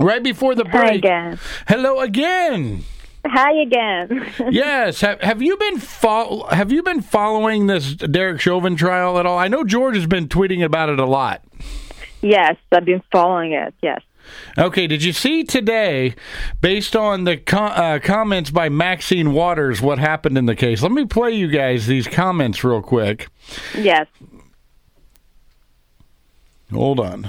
[0.00, 0.74] Right before the break.
[0.74, 1.38] Hi again.
[1.68, 2.84] Hello again.
[3.24, 4.32] Hi again.
[4.50, 5.00] yes.
[5.00, 9.38] Have, have you been fo- Have you been following this Derek Chauvin trial at all?
[9.38, 11.42] I know George has been tweeting about it a lot.
[12.20, 13.74] yes, I've been following it.
[13.82, 14.00] Yes.
[14.56, 16.14] Okay, did you see today,
[16.60, 20.80] based on the co- uh, comments by Maxine Waters, what happened in the case?
[20.82, 23.28] Let me play you guys these comments real quick.
[23.76, 24.06] Yes.
[26.72, 27.28] Hold on.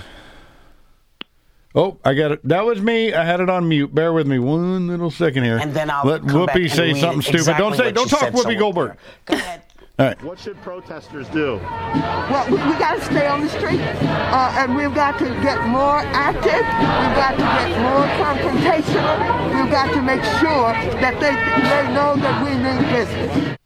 [1.75, 2.47] Oh, I got it.
[2.47, 3.13] That was me.
[3.13, 3.93] I had it on mute.
[3.95, 5.57] Bear with me one little second here.
[5.57, 7.57] And then I'll let come Whoopi and say read something stupid.
[7.57, 7.91] don't say.
[7.91, 8.59] Don't talk said Whoopi somewhere.
[8.59, 8.97] Goldberg.
[9.25, 9.61] Go ahead.
[9.99, 10.23] All right.
[10.23, 11.57] What should protesters do?
[11.57, 15.67] Well, we, we got to stay on the street, uh, and we've got to get
[15.67, 16.65] more active.
[16.65, 19.61] We've got to get more confrontational.
[19.61, 23.57] We've got to make sure that they they know that we mean business.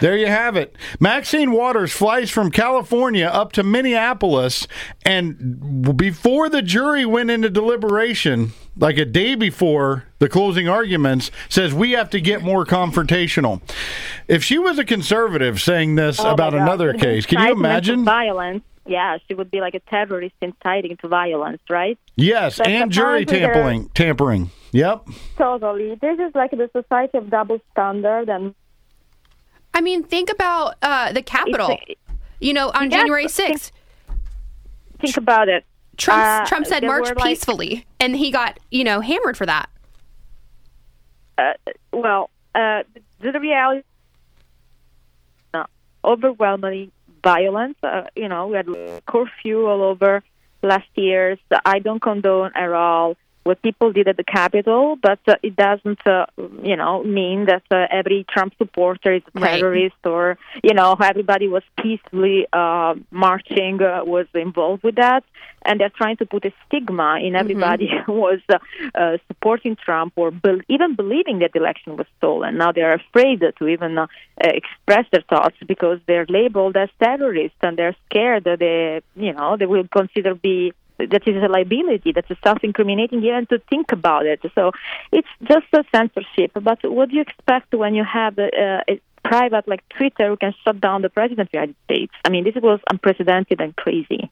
[0.00, 0.74] There you have it.
[0.98, 4.66] Maxine Waters flies from California up to Minneapolis,
[5.04, 11.74] and before the jury went into deliberation, like a day before the closing arguments, says
[11.74, 13.60] we have to get more confrontational.
[14.28, 18.04] If she was a conservative saying this Oh about another case, can you imagine?
[18.04, 18.62] violence?
[18.86, 21.98] Yeah, she would be like a terrorist inciting to violence, right?
[22.16, 23.88] Yes, But and jury tampering.
[23.90, 24.50] Tampering.
[24.72, 25.06] Yep.
[25.36, 25.96] Totally.
[26.00, 28.54] This is like the society of double standard and
[29.74, 31.78] I mean, think about uh, the Capitol.
[32.40, 33.70] You know, on Yeah, January think- 6th,
[35.00, 35.64] think about it.
[35.96, 39.44] Trump, Uh, Trump said march were, like- peacefully, and he got, you know, hammered for
[39.46, 39.68] that.
[41.36, 41.52] Uh,
[41.92, 42.82] well, uh,
[43.20, 43.82] the reality,
[45.52, 45.66] no,
[46.04, 46.90] overwhelmingly
[47.22, 47.76] violent.
[47.82, 48.66] Uh, you know, we had
[49.06, 50.22] curfew all over
[50.62, 51.36] last year.
[51.50, 53.16] So I don't condone at all
[53.50, 56.26] what people did at the Capitol, but uh, it doesn't, uh,
[56.70, 59.58] you know, mean that uh, every Trump supporter is a Right.
[59.58, 65.24] terrorist or, you know, everybody was peacefully uh, marching, uh, was involved with that.
[65.66, 68.58] And they're trying to put a stigma in everybody who was uh,
[69.02, 72.52] uh, supporting Trump or bel even believing that the election was stolen.
[72.62, 74.06] Now they're afraid to even uh,
[74.60, 79.50] express their thoughts because they're labeled as terrorists and they're scared that they, you know,
[79.58, 80.72] they will consider be
[81.06, 84.40] that is a liability, that's a self-incriminating even to think about it.
[84.54, 84.72] So
[85.12, 86.52] it's just a censorship.
[86.54, 90.54] But what do you expect when you have a, a private like Twitter who can
[90.64, 92.12] shut down the president of the United States?
[92.24, 94.30] I mean, this was unprecedented and crazy.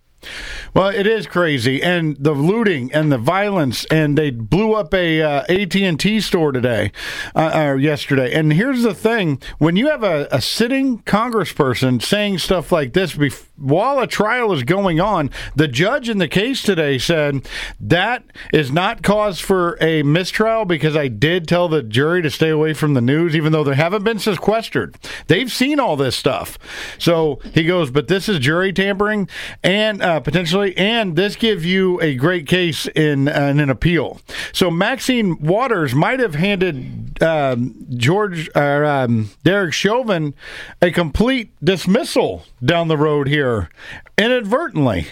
[0.74, 5.22] Well, it is crazy, and the looting and the violence, and they blew up a
[5.22, 6.92] uh, AT and T store today,
[7.34, 8.32] uh, or yesterday.
[8.32, 13.14] And here's the thing: when you have a, a sitting Congressperson saying stuff like this
[13.14, 17.46] bef- while a trial is going on, the judge in the case today said
[17.80, 22.50] that is not cause for a mistrial because I did tell the jury to stay
[22.50, 24.96] away from the news, even though they haven't been sequestered.
[25.26, 26.58] They've seen all this stuff.
[26.98, 29.28] So he goes, but this is jury tampering
[29.62, 34.20] and uh, potentially, and this gives you a great case in, uh, in an appeal.
[34.52, 40.34] So Maxine Waters might have handed um, George or um, Derek Chauvin
[40.80, 43.68] a complete dismissal down the road here
[44.16, 45.06] inadvertently.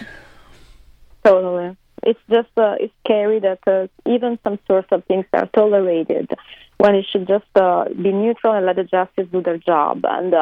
[1.24, 1.76] Totally.
[2.02, 6.30] It's just uh, it's scary that uh, even some sorts of things are tolerated
[6.78, 10.04] when it should just uh, be neutral and let the justice do their job.
[10.04, 10.32] And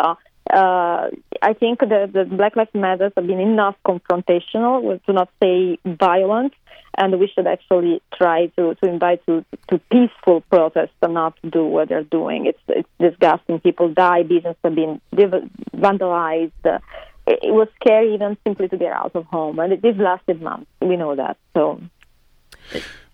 [0.52, 5.78] uh, I think the, the Black Lives Matter have been enough confrontational, to not say
[5.84, 6.52] violent,
[6.96, 11.64] and we should actually try to, to invite to, to peaceful protests and not do
[11.64, 12.46] what they're doing.
[12.46, 13.60] It's, it's disgusting.
[13.60, 16.52] People die, businesses have been vandalized.
[17.26, 20.42] It, it was scary even simply to get out of home, and it, this lasted
[20.42, 20.70] months.
[20.80, 21.36] We know that.
[21.54, 21.80] So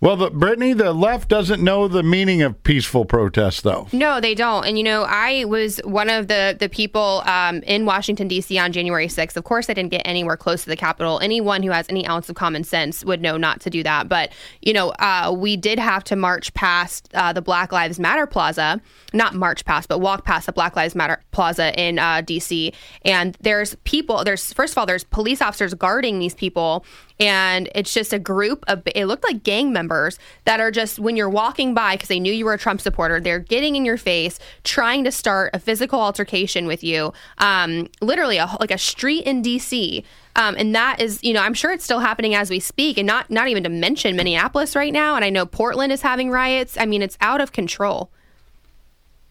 [0.03, 3.87] Well, the, Brittany, the left doesn't know the meaning of peaceful protest, though.
[3.93, 4.67] No, they don't.
[4.67, 8.59] And you know, I was one of the the people um, in Washington D.C.
[8.59, 9.37] on January 6th.
[9.37, 11.21] Of course, I didn't get anywhere close to the Capitol.
[11.21, 14.09] Anyone who has any ounce of common sense would know not to do that.
[14.09, 14.33] But
[14.63, 18.81] you know, uh, we did have to march past uh, the Black Lives Matter Plaza,
[19.13, 22.73] not march past, but walk past the Black Lives Matter Plaza in uh, D.C.
[23.05, 24.25] And there's people.
[24.25, 26.87] There's first of all, there's police officers guarding these people
[27.21, 31.17] and it's just a group of it looked like gang members that are just when
[31.17, 33.99] you're walking by because they knew you were a Trump supporter, they're getting in your
[33.99, 37.13] face, trying to start a physical altercation with you.
[37.39, 40.03] Um, literally, a, like a street in D.C.
[40.37, 43.07] Um, and that is, you know, I'm sure it's still happening as we speak, and
[43.07, 45.15] not not even to mention Minneapolis right now.
[45.15, 46.79] And I know Portland is having riots.
[46.79, 48.11] I mean, it's out of control.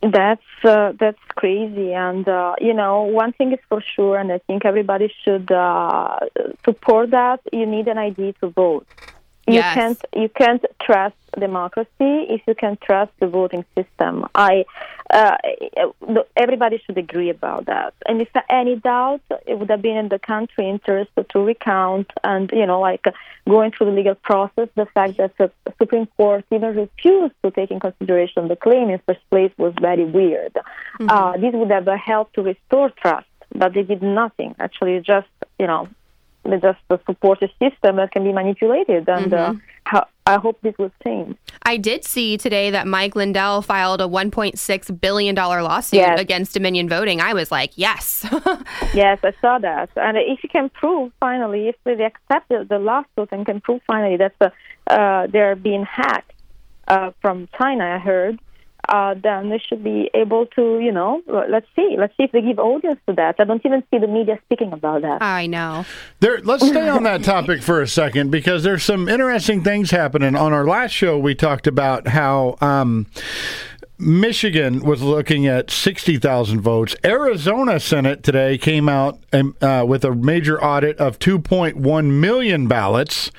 [0.01, 4.37] That's uh, that's crazy, and uh, you know one thing is for sure, and I
[4.37, 6.19] think everybody should uh,
[6.63, 7.41] support that.
[7.51, 8.87] You need an ID to vote.
[9.49, 9.73] You Yes.
[9.73, 14.27] can't you can't trust democracy if you can trust the voting system.
[14.35, 14.65] I
[15.09, 15.37] uh,
[16.35, 17.93] everybody should agree about that.
[18.07, 22.07] And if there any doubt, it would have been in the country interest to recount
[22.23, 23.05] and you know like
[23.47, 24.69] going through the legal process.
[24.75, 28.99] The fact that the Supreme Court even refused to take in consideration the claim in
[29.07, 30.55] first place was very weird.
[31.07, 33.27] Uh, this would have helped to restore trust,
[33.61, 34.53] but they did nothing.
[34.59, 35.87] Actually, just you know
[36.61, 39.53] just support a system that can be manipulated, and uh,
[39.87, 41.37] ho- I hope this will change.
[41.63, 46.19] I did see today that Mike Lindell filed a 1.6 billion dollar lawsuit Yes.
[46.19, 47.21] against Dominion Voting.
[47.21, 48.25] I was like, yes.
[48.93, 49.89] Yes, I saw that.
[49.95, 53.81] And if you can prove finally, if they accept the, the lawsuit and can prove
[53.85, 54.49] finally that uh,
[54.91, 56.31] uh, they're being hacked
[56.87, 58.39] uh, from China, I heard,
[58.89, 61.95] uh, then they should be able to, you know, let's see.
[61.97, 63.35] Let's see if they give audience to that.
[63.39, 65.21] I don't even see the media speaking about that.
[65.21, 65.85] I know.
[66.19, 70.35] There, let's stay on that topic for a second because there's some interesting things happening.
[70.35, 73.05] On our last show, we talked about how um,
[73.99, 76.95] Michigan was looking at 60,000 votes.
[77.03, 83.29] Arizona Senate today came out um, uh, with a major audit of 2.1 million ballots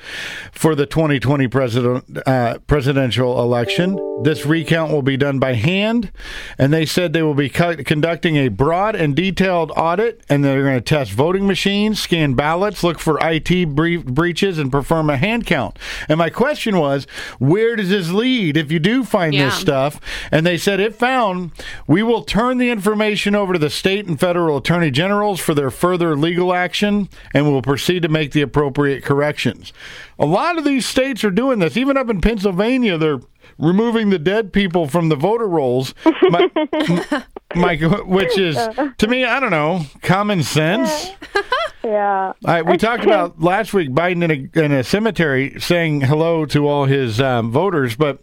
[0.51, 3.97] for the 2020 president, uh, presidential election.
[4.23, 6.11] This recount will be done by hand,
[6.59, 10.61] and they said they will be cu- conducting a broad and detailed audit, and they're
[10.61, 15.17] going to test voting machines, scan ballots, look for IT bre- breaches, and perform a
[15.17, 15.79] hand count.
[16.07, 17.07] And my question was,
[17.39, 19.45] where does this lead if you do find Yeah.
[19.45, 19.99] this stuff?
[20.31, 21.51] And they said it found
[21.87, 25.71] we will turn the information over to the state and federal attorney generals for their
[25.71, 29.73] further legal action, and we'll proceed to make the appropriate corrections.
[30.19, 31.77] A lot of these states are doing this.
[31.77, 33.19] Even up in Pennsylvania, they're
[33.57, 35.93] removing the dead people from the voter rolls.
[36.29, 36.49] My,
[37.55, 37.75] my,
[38.05, 38.91] which is uh.
[38.97, 41.11] to me, I don't know, common sense.
[41.83, 42.33] Yeah.
[42.45, 46.67] I, we talked about last week Biden in a, in a cemetery saying hello to
[46.67, 48.19] all his um, voters, but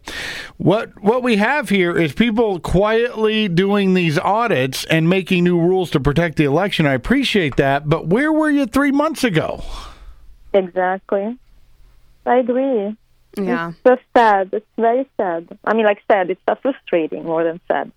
[0.59, 5.91] what what we have here is people quietly doing these audits and making new rules
[5.91, 6.87] to protect the election.
[6.87, 9.65] I appreciate that, but where were you three months ago?
[10.53, 11.37] Exactly.
[12.27, 12.97] I agree.
[13.37, 13.71] Yeah.
[13.71, 14.51] It's just sad.
[14.53, 15.59] It's very sad.
[15.65, 17.93] I mean, like sad, it's uh, frustrating more than sad.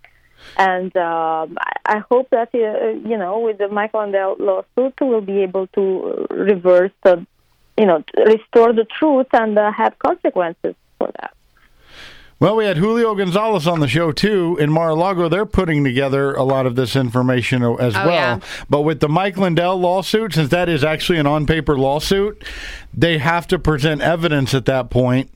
[0.58, 5.22] And um, I, I hope that, uh, you know, with the Michael Lindell lawsuit, we'll
[5.22, 7.26] be able to reverse the,
[7.78, 11.34] you know, restore the truth and uh, have consequences for that.
[12.40, 15.30] Well, we had Julio Gonzalez on the show too in Mar-a-Lago.
[15.30, 18.10] They're putting together a lot of this information as Oh, well.
[18.10, 18.40] yeah.
[18.68, 22.44] But with the Mike Lindell lawsuit, since that is actually an on-paper lawsuit,
[22.92, 25.32] they have to present evidence at that point,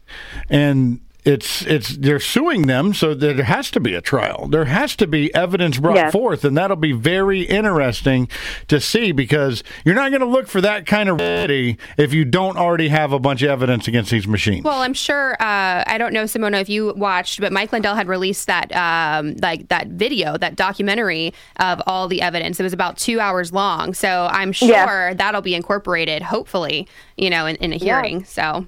[0.50, 4.48] and it's it's they're suing them, so there has to be a trial.
[4.48, 6.12] There has to be evidence brought Yes.
[6.12, 8.28] forth, and that'll be very interesting
[8.68, 12.26] to see because you're not going to look for that kind of reality if you
[12.26, 14.64] don't already have a bunch of evidence against these machines.
[14.64, 15.34] Well, I'm sure.
[15.40, 19.36] Uh, I don't know, Simona, if you watched, but Mike Lindell had released that um,
[19.42, 22.60] like that video, that documentary of all the evidence.
[22.60, 25.14] It was about two hours long, so I'm sure Yeah.
[25.16, 28.02] that'll be incorporated, hopefully, you know, in, in a Yeah.
[28.02, 28.26] hearing.
[28.26, 28.68] So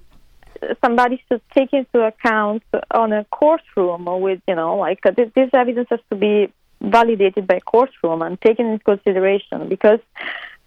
[0.83, 5.49] somebody should take into account on a courtroom with you know like uh, this, this
[5.53, 6.51] evidence has to be
[6.81, 9.99] validated by courtroom and taken into consideration because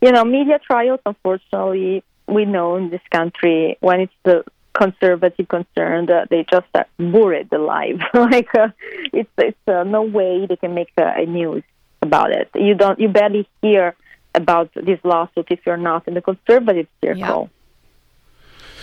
[0.01, 6.11] you know media trials unfortunately we know in this country when it's the conservative concerned
[6.11, 8.01] uh, they just are buried alive.
[8.14, 8.68] Like uh,
[9.12, 11.64] it's it's uh, no way they can make uh, a news
[12.03, 12.49] about it.
[12.55, 13.95] You don't you barely hear
[14.34, 17.51] about this lawsuit if you're not in the conservative circle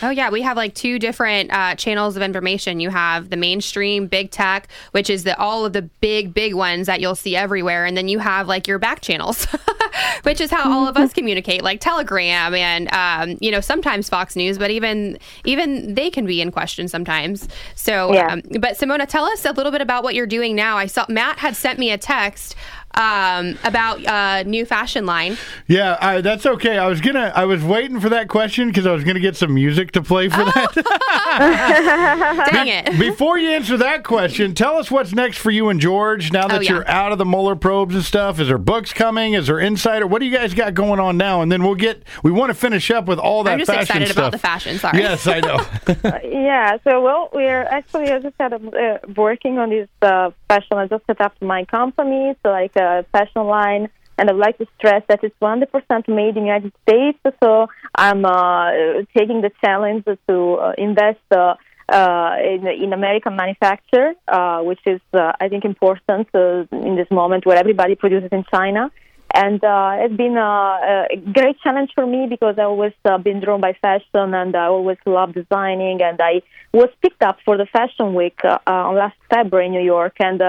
[0.01, 2.79] Oh yeah, we have like two different uh, channels of information.
[2.79, 6.87] You have the mainstream big tech, which is the all of the big big ones
[6.87, 9.45] that you'll see everywhere, and then you have like your back channels,
[10.23, 14.35] which is how all of us communicate, like Telegram and um, you know sometimes Fox
[14.35, 17.47] News, but even even they can be in question sometimes.
[17.75, 18.33] So, Yeah.
[18.33, 20.77] um, but Simona, tell us a little bit about what you're doing now.
[20.77, 22.55] I saw Matt had sent me a text
[22.97, 25.37] um, about uh, new fashion line.
[25.67, 26.77] Yeah, I, that's okay.
[26.77, 29.53] I was gonna, I was waiting for that question because I was gonna get some
[29.53, 32.47] music to play for that.
[32.51, 32.99] Dang it!
[32.99, 36.31] Before you answer that question, tell us what's next for you and George.
[36.31, 36.71] Now that Oh, yeah.
[36.71, 39.33] you're out of the Mueller probes and stuff, is there books coming?
[39.33, 40.07] Is there insider?
[40.07, 41.41] What do you guys got going on now?
[41.41, 42.03] And then we'll get.
[42.23, 44.17] We want to finish up with all that I'm just fashion excited stuff.
[44.17, 44.77] about the fashion.
[44.79, 44.99] Sorry.
[44.99, 45.63] Yes, I know.
[46.23, 50.77] yeah, so well, we're actually, as I said, I'm uh, working on this uh, fashion.
[50.77, 54.67] I just set up my company, so like a fashion line, and I'd like to
[54.77, 57.19] stress that it's 100% made in the United States.
[57.43, 58.71] So I'm uh,
[59.15, 61.19] taking the challenge to uh, invest.
[61.31, 61.55] Uh,
[61.89, 67.45] uh, in, in American manufacture, uh, which is, uh, I think, important in this moment
[67.45, 68.91] where everybody produces in China.
[69.33, 72.91] And it's been uh, a great challenge for me because I always
[73.23, 76.01] been drawn by fashion and I always love designing.
[76.01, 76.41] And I
[76.73, 80.17] was picked up for the Fashion Week uh, last February in New York.
[80.19, 80.41] And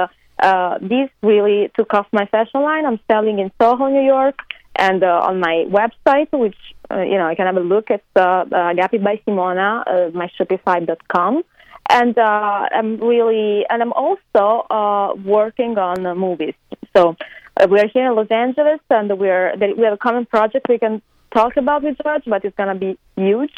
[0.42, 2.84] uh, uh, this really took off my fashion line.
[2.86, 4.38] I'm selling in Soho, New York,
[4.76, 6.56] and uh, on my website, which
[6.90, 10.10] uh, you know I can have a look at uh, uh, Agape by Simona, uh,
[10.12, 11.42] my Shopify.com.
[11.90, 16.54] And uh, I'm really, and I'm also uh, working on uh, movies.
[16.94, 17.16] So
[17.56, 20.78] uh, we are here in Los Angeles, and we're we have a common project we
[20.78, 21.00] can
[21.32, 23.54] talk about with George, but it's going to be huge.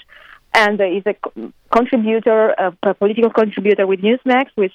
[0.55, 1.14] And uh, he's a
[1.70, 4.74] contributor, a political contributor with Newsmax, which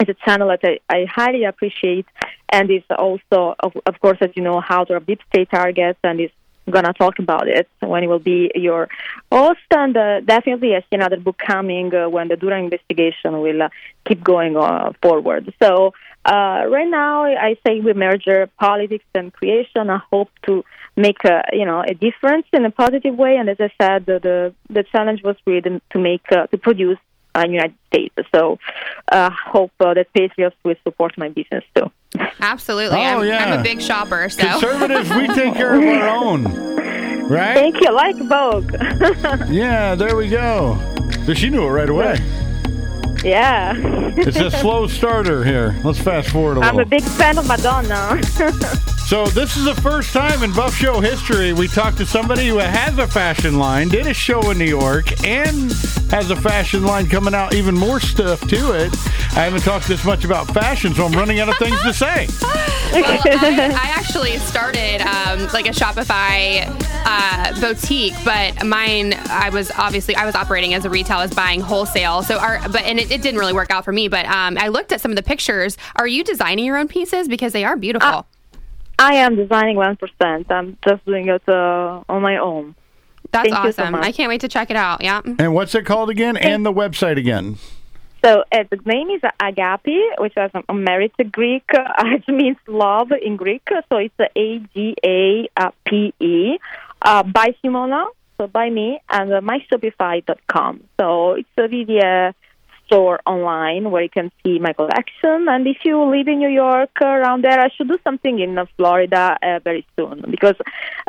[0.00, 2.06] uh, is a channel that I, I highly appreciate,
[2.48, 6.20] and is also, of, of course, as you know, how to deep state targets, and
[6.20, 6.30] is
[6.70, 8.88] going to talk about it when it will be your
[9.32, 9.60] host.
[9.70, 13.68] And uh, definitely, I see another book coming uh, when the Durham investigation will uh,
[14.06, 15.52] keep going uh, forward.
[15.62, 15.94] So
[16.24, 19.88] uh, right now, I say we merge uh, politics and creation.
[19.88, 20.64] I hope to
[20.96, 23.36] make a you know a difference in a positive way.
[23.36, 26.98] And as I said, the the, the challenge was really to make uh, to produce
[27.38, 28.14] uh, United States.
[28.34, 28.58] So,
[29.10, 31.90] uh, hope uh, that Patriots will support my business too.
[32.40, 32.96] Absolutely.
[32.98, 34.28] Oh, I'm, I'm a big shopper.
[34.28, 36.44] So Conservatives, we take care of our own.
[37.28, 37.54] Right?
[37.54, 37.92] Thank you.
[37.92, 38.72] Like Vogue.
[39.50, 40.78] Yeah, there we go.
[41.34, 42.16] She knew it right away.
[43.22, 43.74] yeah.
[44.16, 45.78] It's a slow starter here.
[45.84, 46.80] Let's fast forward a I'm little.
[46.88, 48.20] a big fan of Madonna.
[49.08, 52.58] So this is the first time in Buff Show history we talked to somebody who
[52.58, 55.72] has a fashion line, did a show in New York, and
[56.10, 58.94] has a fashion line coming out, even more stuff to it.
[59.34, 62.26] I haven't talked this much about fashion, so I'm running out of things to say.
[62.92, 66.66] well, I, I actually started um, like a Shopify
[67.06, 71.34] uh, boutique, but mine I was obviously I was operating as a retail, I was
[71.34, 72.22] buying wholesale.
[72.22, 74.08] So our but and it, it didn't really work out for me.
[74.08, 75.78] But um, I looked at some of the pictures.
[75.96, 78.26] Are you designing your own pieces because they are beautiful?
[78.98, 80.50] I am designing 1%.
[80.50, 82.74] I'm just doing it uh, on my own.
[83.30, 83.94] That's Thank you so awesome.
[83.96, 85.02] I can't wait to check it out.
[85.02, 85.20] Yeah.
[85.24, 86.36] And what's it called again?
[86.36, 87.58] And the website again.
[88.24, 91.64] So uh, the name is Agape, which is I'm married to Greek.
[91.98, 93.62] Uh, it means love in Greek.
[93.88, 95.48] So it's A G A
[95.84, 96.58] P E
[97.02, 100.84] uh, by Simona, so by me, and uh, myshopify.com.
[100.98, 102.32] So it's a video
[102.88, 105.46] store online where you can see my collection.
[105.48, 108.64] And if you live in New York around there, I should do something in uh,
[108.76, 110.56] Florida uh, very soon because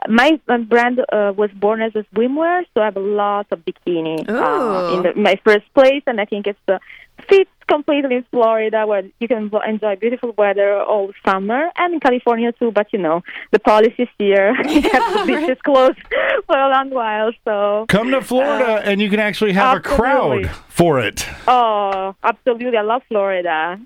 [0.07, 3.63] my, my brand uh, was born as a swimwear, so I have a lot of
[3.65, 6.79] bikini uh, in the, my first place, and I think it's uh,
[7.27, 12.51] fits completely in Florida where you can enjoy beautiful weather all summer and in California
[12.53, 12.71] too.
[12.71, 15.99] But you know the policies here you have the beaches closed
[16.47, 17.31] for a long while.
[17.45, 21.27] So Come to Florida uh, and you can actually have a crowd for it.
[21.47, 23.79] oh, absolutely, I love Florida.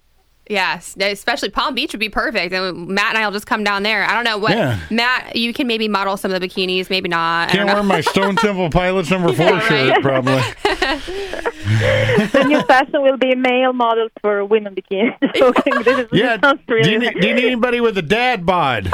[0.49, 2.53] Yes, especially Palm Beach would be perfect.
[2.53, 4.03] And Matt and I will just come down there.
[4.03, 4.77] I don't know what Yeah.
[4.91, 5.37] Matt.
[5.37, 7.49] You can maybe model some of the bikinis, maybe not.
[7.49, 10.33] I Can't wear my Stone Temple Pilots number four shirt, probably.
[10.63, 15.15] the new fashion will be male models for women bikinis.
[15.37, 15.51] So
[15.83, 16.37] this is, Yeah.
[16.37, 18.91] this sounds Do you, need, do you need anybody with a dad bod?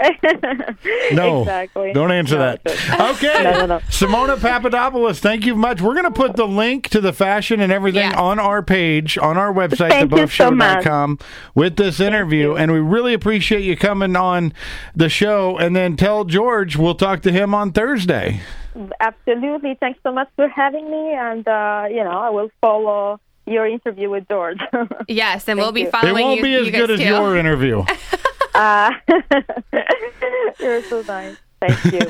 [1.12, 1.40] No.
[1.40, 1.92] exactly.
[1.92, 3.16] Don't answer No, that.
[3.16, 3.42] Okay.
[3.42, 3.78] No, no, no.
[3.88, 5.80] Simona Papadopoulos, thank you much.
[5.80, 9.36] We're going to put the link to the fashion and everything on our page, on
[9.36, 11.16] our website, Thank you so
[11.54, 12.54] with this interview.
[12.54, 14.52] And we really appreciate you coming on
[14.94, 15.58] the show.
[15.58, 18.40] And then tell George we'll talk to him on Thursday.
[19.00, 19.76] Absolutely.
[19.80, 24.08] Thanks so much for having me, and uh, you know I will follow your interview
[24.10, 24.60] with George.
[25.08, 25.90] Yes, and we'll be you.
[25.92, 26.42] It won't you.
[26.42, 27.06] be as good as too.
[27.06, 27.84] your interview.
[28.54, 28.92] Uh,
[30.60, 31.36] you're so nice.
[31.60, 32.00] Thank you.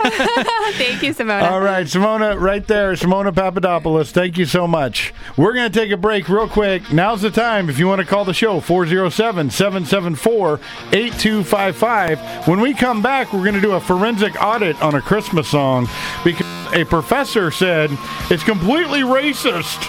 [0.74, 1.50] Thank you, Simona.
[1.50, 4.12] All right, Simona, right there, Simona Papadopoulos.
[4.12, 5.12] Thank you so much.
[5.36, 6.92] We're going to take a break real quick.
[6.92, 10.60] Now's the time if you want to call the show 407 774
[10.92, 12.46] 8255.
[12.46, 15.88] When we come back, we're going to do a forensic audit on a Christmas song
[16.22, 17.90] because a professor said
[18.30, 19.80] it's completely racist.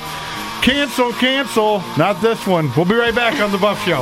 [0.64, 1.80] Cancel, cancel.
[2.00, 2.72] Not this one.
[2.76, 4.02] We'll be right back on The Buff Show.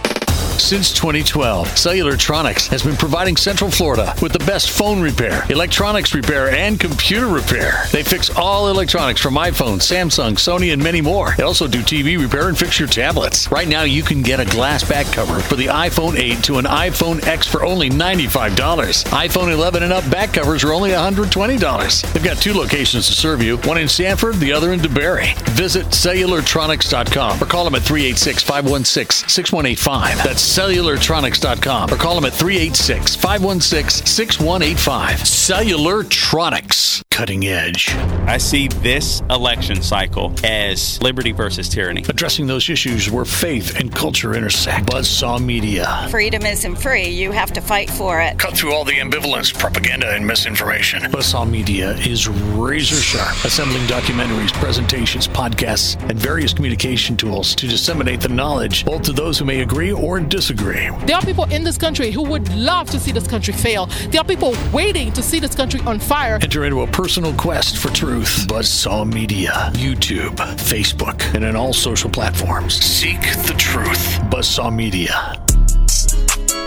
[0.57, 6.51] Since 2012, Cellulartronics has been providing Central Florida with the best phone repair, electronics repair,
[6.51, 7.85] and computer repair.
[7.91, 11.33] They fix all electronics from iPhone, Samsung, Sony, and many more.
[11.37, 13.51] They also do TV repair and fix your tablets.
[13.51, 16.65] Right now, you can get a glass back cover for the iPhone 8 to an
[16.65, 18.55] iPhone X for only $95.
[18.55, 22.11] iPhone 11 and up back covers are only $120.
[22.13, 25.35] They've got two locations to serve you, one in Sanford, the other in DeBary.
[25.49, 30.23] Visit cellulartronics.com or call them at 386 516 6185.
[30.23, 35.19] That's cellulartronics.com or call them at 386 516 6185.
[35.19, 37.01] Cellulartronics.
[37.21, 37.93] Cutting edge.
[38.25, 42.03] I see this election cycle as liberty versus tyranny.
[42.09, 44.87] Addressing those issues where faith and culture intersect.
[44.87, 46.07] Buzzsaw Media.
[46.09, 47.09] Freedom isn't free.
[47.09, 48.39] You have to fight for it.
[48.39, 51.03] Cut through all the ambivalence, propaganda, and misinformation.
[51.11, 58.21] Buzzsaw Media is razor sharp, assembling documentaries, presentations, podcasts, and various communication tools to disseminate
[58.21, 60.89] the knowledge both to those who may agree or disagree.
[61.05, 63.85] There are people in this country who would love to see this country fail.
[64.09, 66.39] There are people waiting to see this country on fire.
[66.41, 68.47] Enter into a personal quest for truth.
[68.47, 72.75] Buzzsaw Media, YouTube, Facebook, and in all social platforms.
[72.75, 74.19] Seek the truth.
[74.31, 75.35] Buzzsaw Media.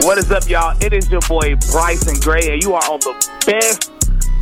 [0.03, 0.77] What is up, y'all?
[0.83, 3.15] It is your boy Bryson Gray, and you are on the
[3.47, 3.91] best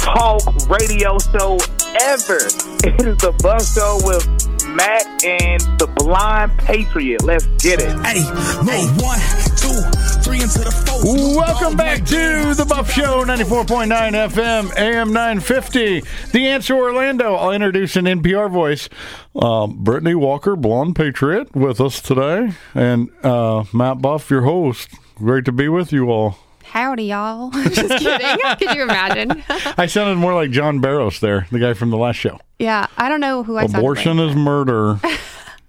[0.00, 1.58] talk radio show
[2.00, 2.38] ever.
[2.82, 4.26] It is the Buff Show with
[4.74, 7.22] Matt and the Blonde Patriot.
[7.22, 7.94] Let's get it.
[8.04, 8.22] Hey,
[8.66, 9.22] no one,
[9.54, 9.78] two,
[10.22, 11.36] three into the four.
[11.36, 16.02] Welcome back to the Buff Show, 94.9 FM, AM 950.
[16.32, 17.34] The Answer Orlando.
[17.34, 18.88] I'll introduce an NPR voice.
[19.34, 22.52] Um, Brittany Walker, Blonde Patriot, with us today.
[22.74, 24.90] And uh, Matt Buff, your host.
[25.16, 26.38] Great to be with you all.
[26.64, 27.50] Howdy, y'all.
[27.50, 28.38] Just kidding.
[28.58, 29.42] Could you imagine?
[29.48, 32.38] I sounded more like John Barros there, the guy from the last show.
[32.58, 34.30] yeah, I don't know who I sounded Abortion like.
[34.30, 35.00] is murder.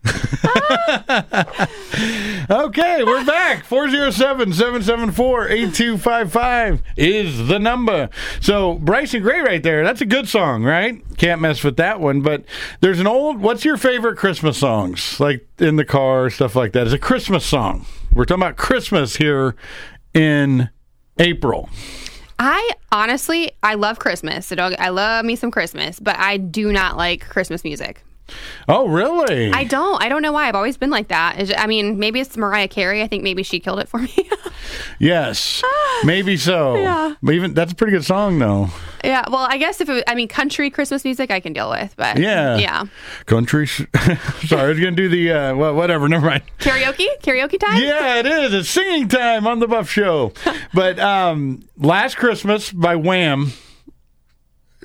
[2.50, 3.64] okay, we're back.
[3.64, 8.10] 407 774 8255 is the number.
[8.42, 9.84] So, Bryson Gray right there.
[9.84, 11.02] That's a good song, right?
[11.18, 12.22] Can't mess with that one.
[12.22, 12.44] But
[12.82, 15.20] there's an old, what's your favorite Christmas songs?
[15.20, 16.88] Like in the car, stuff like that.
[16.88, 17.86] It's a Christmas song.
[18.12, 19.56] We're talking about Christmas here
[20.14, 20.70] in
[21.18, 21.70] April.
[22.40, 24.52] I honestly, I love Christmas.
[24.52, 28.04] I love me some Christmas, but I do not like Christmas music.
[28.68, 29.52] Oh, really?
[29.52, 30.02] I don't.
[30.02, 30.48] I don't know why.
[30.48, 31.40] I've always been like that.
[31.40, 33.02] It's- I mean, maybe it's Mariah Carey.
[33.02, 34.14] I think maybe she killed it for me.
[35.00, 35.62] yes,
[36.04, 36.76] maybe so.
[36.76, 37.16] Yeah.
[37.22, 38.70] But even that's a pretty good song, though.
[39.04, 39.26] yeah.
[39.30, 41.94] Well, I guess if it, I mean country Christmas music, I can deal with.
[41.98, 42.58] But Yeah.
[42.58, 42.86] yeah.
[43.26, 43.68] Country.
[43.68, 43.88] Sorry,
[44.52, 46.08] I was going to do the uh, wha- whatever.
[46.08, 46.44] Never mind.
[46.60, 47.82] Karaoke, karaoke time.
[47.82, 48.54] Yeah, it is.
[48.54, 50.34] It's singing time on the Buff Show.
[50.74, 53.52] but um, Last Christmas by Wham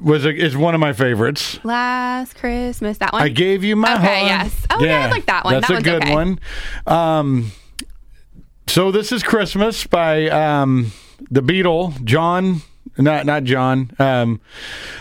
[0.03, 1.59] was a, is one of my favorites.
[1.65, 3.23] Last Christmas, that one.
[3.23, 4.27] I gave you my Okay, heart.
[4.27, 4.67] yes.
[4.71, 5.55] Oh, yeah, I like that one.
[5.55, 6.15] That's That a good okay.
[6.15, 6.41] one.
[6.87, 7.53] Um,
[8.67, 10.93] so this is Christmas by um,
[11.31, 12.63] the Beatle, John.
[12.97, 13.93] Not not John.
[13.99, 14.41] Um,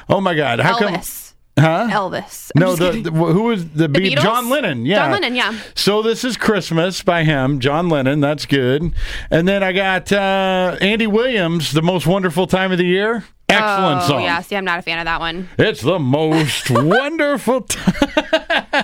[0.08, 0.60] oh my God!
[0.60, 0.80] How Elvis.
[0.80, 1.27] come?
[1.58, 1.88] Huh?
[1.90, 2.52] Elvis.
[2.56, 4.22] I'm No, the, the who was the, The Beat- Beatles?
[4.22, 4.86] John Lennon?
[4.86, 5.60] Yeah, John Lennon, yeah.
[5.76, 8.20] So this is Christmas by him, John Lennon.
[8.20, 8.94] That's good.
[9.32, 14.02] And then I got uh, Andy Williams, "The Most Wonderful Time of the Year." Excellent
[14.04, 14.24] oh, song.
[14.24, 14.42] Yeah.
[14.42, 15.48] See, I'm not a fan of that one.
[15.58, 18.84] It's the most wonderful time.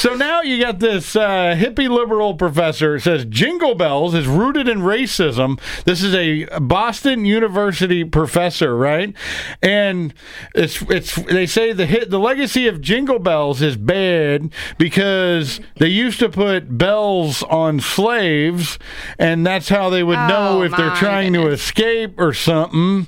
[0.00, 2.98] so now you got this uh, hippie liberal professor.
[2.98, 5.60] Says Jingle Bells is rooted in racism.
[5.84, 9.14] This is a Boston University professor, right?
[9.62, 10.14] And
[10.54, 15.88] it's it's they say the hit the legacy of Jingle Bells is bad because they
[15.88, 18.78] used to put bells on slaves,
[19.18, 23.06] and that's how they would know Oh, if they're trying to escape or something.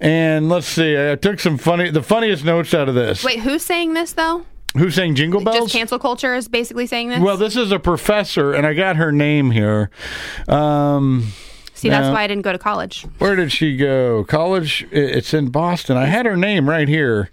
[0.00, 3.24] And let's see, I took some funny, the funniest notes out of this.
[3.24, 4.44] Wait, who's saying this though?
[4.76, 5.56] Who's saying Jingle Bells?
[5.58, 7.20] Just cancel culture is basically saying this.
[7.20, 9.90] well, this is a professor, and I got her name here.
[10.48, 11.28] Um,
[11.74, 13.06] See, that's why I didn't go to college.
[13.18, 14.24] Where did she go?
[14.24, 14.86] College?
[14.90, 15.96] It's in Boston.
[15.96, 17.30] I had her name right here.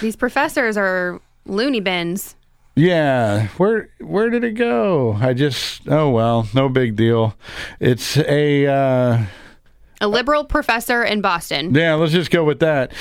[0.00, 2.34] These professors are loony bins.
[2.76, 5.18] Yeah, where where did it go?
[5.20, 7.34] I just oh well, no big deal.
[7.78, 9.22] It's a uh,
[10.00, 11.74] A liberal professor in Boston.
[11.74, 12.92] Yeah, let's just go with that.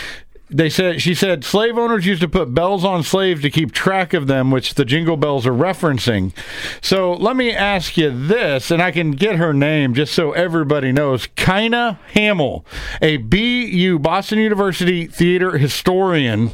[0.51, 4.13] They said she said slave owners used to put bells on slaves to keep track
[4.13, 6.33] of them, which the jingle bells are referencing.
[6.81, 10.91] So let me ask you this, and I can get her name just so everybody
[10.91, 11.27] knows.
[11.35, 12.65] Kyna Hamill,
[13.01, 16.51] a BU Boston University theater historian,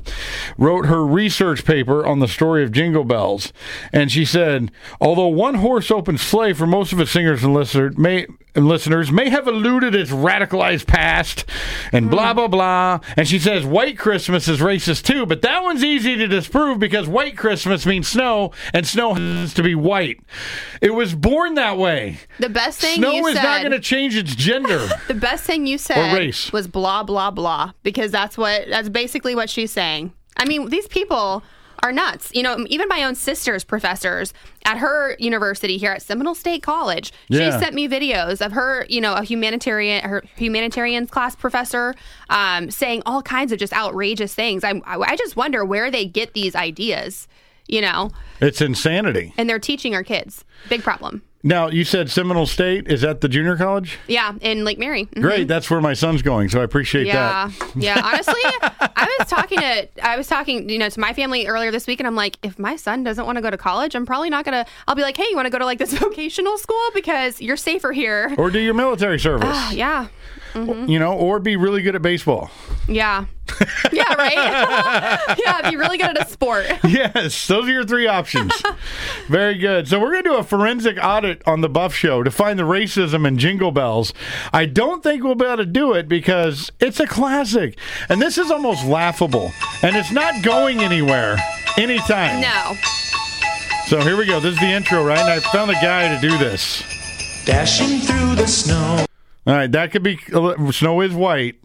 [0.57, 3.53] wrote her research paper on the story of jingle bells,
[3.93, 7.97] and she said, although one horse open sleigh for most of its singers and listeners
[7.97, 11.45] may listeners may have eluded its radicalized past
[11.91, 12.11] and hmm.
[12.11, 16.15] blah blah blah and she says white christmas is racist too but that one's easy
[16.15, 20.19] to disprove because white christmas means snow and snow has to be white
[20.81, 23.43] it was born that way The best thing snow you is said.
[23.43, 26.51] not going to change its gender the best thing you said race.
[26.51, 30.13] was blah blah blah because that's what that's basically what she's saying.
[30.37, 31.43] I mean, these people
[31.83, 32.31] are nuts.
[32.33, 34.33] You know, even my own sister's professors
[34.65, 37.51] at her university here at Seminole State College, Yeah.
[37.51, 41.95] she sent me videos of her, you know, a humanitarian her humanitarians class professor
[42.29, 44.63] um, saying all kinds of just outrageous things.
[44.63, 47.27] I I just wonder where they get these ideas,
[47.67, 48.11] you know,
[48.41, 50.43] it's insanity and they're teaching our kids.
[50.69, 51.21] Big problem.
[51.47, 53.99] Now you said Seminole State is that the junior college?
[54.07, 55.05] Yeah, in Lake Mary.
[55.05, 55.21] Mhm.
[55.21, 57.71] Great, that's where my son's going, so I appreciate Yeah, that.
[57.75, 58.01] yeah.
[58.03, 58.41] Honestly,
[58.71, 61.99] I was talking to I was talking, you know, to my family earlier this week,
[61.99, 64.43] and I'm like, if my son doesn't want to go to college, I'm probably not
[64.43, 64.65] gonna.
[64.87, 67.57] I'll be like, hey, you want to go to like this vocational school because you're
[67.57, 68.33] safer here.
[68.39, 69.47] Or do your military service.
[69.51, 70.07] Ah, yeah.
[70.55, 70.87] Mhm.
[70.89, 72.49] You know, or be really good at baseball.
[72.87, 73.25] Yeah.
[73.91, 75.35] yeah, right?
[75.45, 76.65] yeah, be really good at a sport.
[76.85, 78.53] Yes, those are your three options.
[79.27, 79.87] Very good.
[79.87, 82.63] So we're going to do a forensic audit on the Buff Show to find the
[82.63, 84.13] racism in Jingle Bells.
[84.53, 87.77] I don't think we'll be able to do it because it's a classic,
[88.09, 89.51] and this is almost laughable,
[89.83, 91.37] and it's not going anywhere
[91.77, 92.41] anytime.
[92.41, 92.73] No.
[93.87, 94.39] So here we go.
[94.39, 95.19] This is the intro, right?
[95.19, 96.81] And I found a guy to do this.
[97.45, 99.05] Dashing through the snow.
[99.47, 100.17] All right, that could be
[100.71, 101.55] snow is white.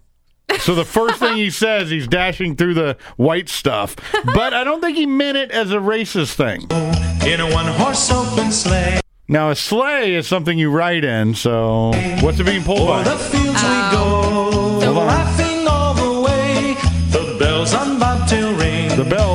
[0.59, 4.81] So the first thing he says, he's dashing through the white stuff, but I don't
[4.81, 6.63] think he meant it as a racist thing.
[7.27, 9.01] In a one horse open sleigh.
[9.29, 11.35] Now a sleigh is something you ride in.
[11.35, 12.99] So what's it being pulled O'er by?
[12.99, 14.51] Um, the fields we go.
[14.51, 15.07] Hold on.
[15.07, 16.75] Laughing all the way.
[17.11, 18.89] The bells on bobtail ring.
[18.97, 19.30] The bells.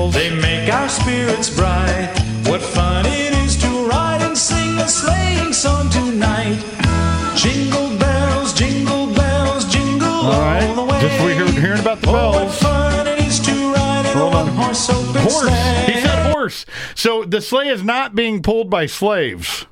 [11.65, 12.59] Hearing about the Oh, bells.
[12.59, 14.47] fun it is to ride in a Hold on.
[14.49, 15.33] horse open Horse.
[15.41, 15.93] sleigh.
[15.93, 16.65] He said horse.
[16.95, 19.65] So the sleigh is not being pulled by slaves.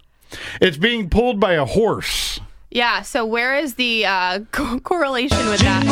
[0.59, 2.39] It's being pulled by a horse.
[2.71, 3.03] Yeah.
[3.03, 5.85] So where is the uh, co- correlation with that?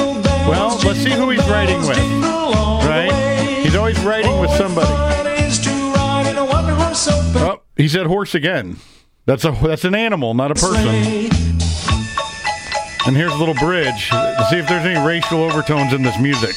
[0.49, 1.97] Well, let's see who he's riding with.
[1.97, 3.59] Right?
[3.63, 4.87] He's always riding with somebody.
[7.43, 8.77] Oh, he said horse again.
[9.25, 11.29] That's a that's an animal, not a person.
[13.07, 16.55] And here's a little bridge to see if there's any racial overtones in this music.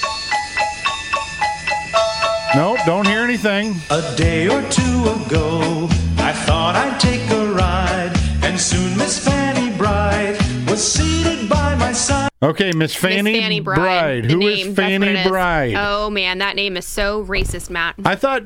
[2.54, 3.74] Nope, don't hear anything.
[3.90, 5.88] A day or two ago,
[6.18, 8.12] I thought I'd take a ride,
[8.44, 10.36] and soon Miss Fanny Bright
[10.68, 12.30] was seated by my side.
[12.42, 14.26] Okay, Miss Fanny, Miss Fanny Bride.
[14.26, 15.28] Who The is name, that's what Fanny it is.
[15.28, 15.74] Bride?
[15.76, 17.96] Oh man, that name is so racist, Matt.
[18.04, 18.42] I thought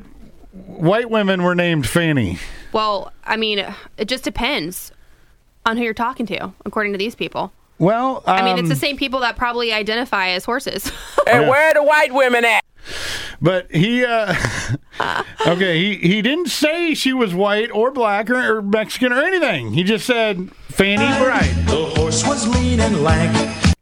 [0.65, 2.39] white women were named Fanny.
[2.71, 3.63] Well, I mean,
[3.97, 4.91] it just depends
[5.65, 7.51] on who you're talking to, according to these people.
[7.79, 10.91] Well, I mean, it's the um, same people that probably identify as horses.
[11.27, 11.49] And Yeah.
[11.49, 12.63] where are the white women at?
[13.41, 14.33] But he, uh,
[15.47, 19.73] okay, he, he didn't say she was white or black or, or Mexican or anything.
[19.73, 21.53] He just said Fanny Bright.
[21.67, 23.33] The horse was lean and lank.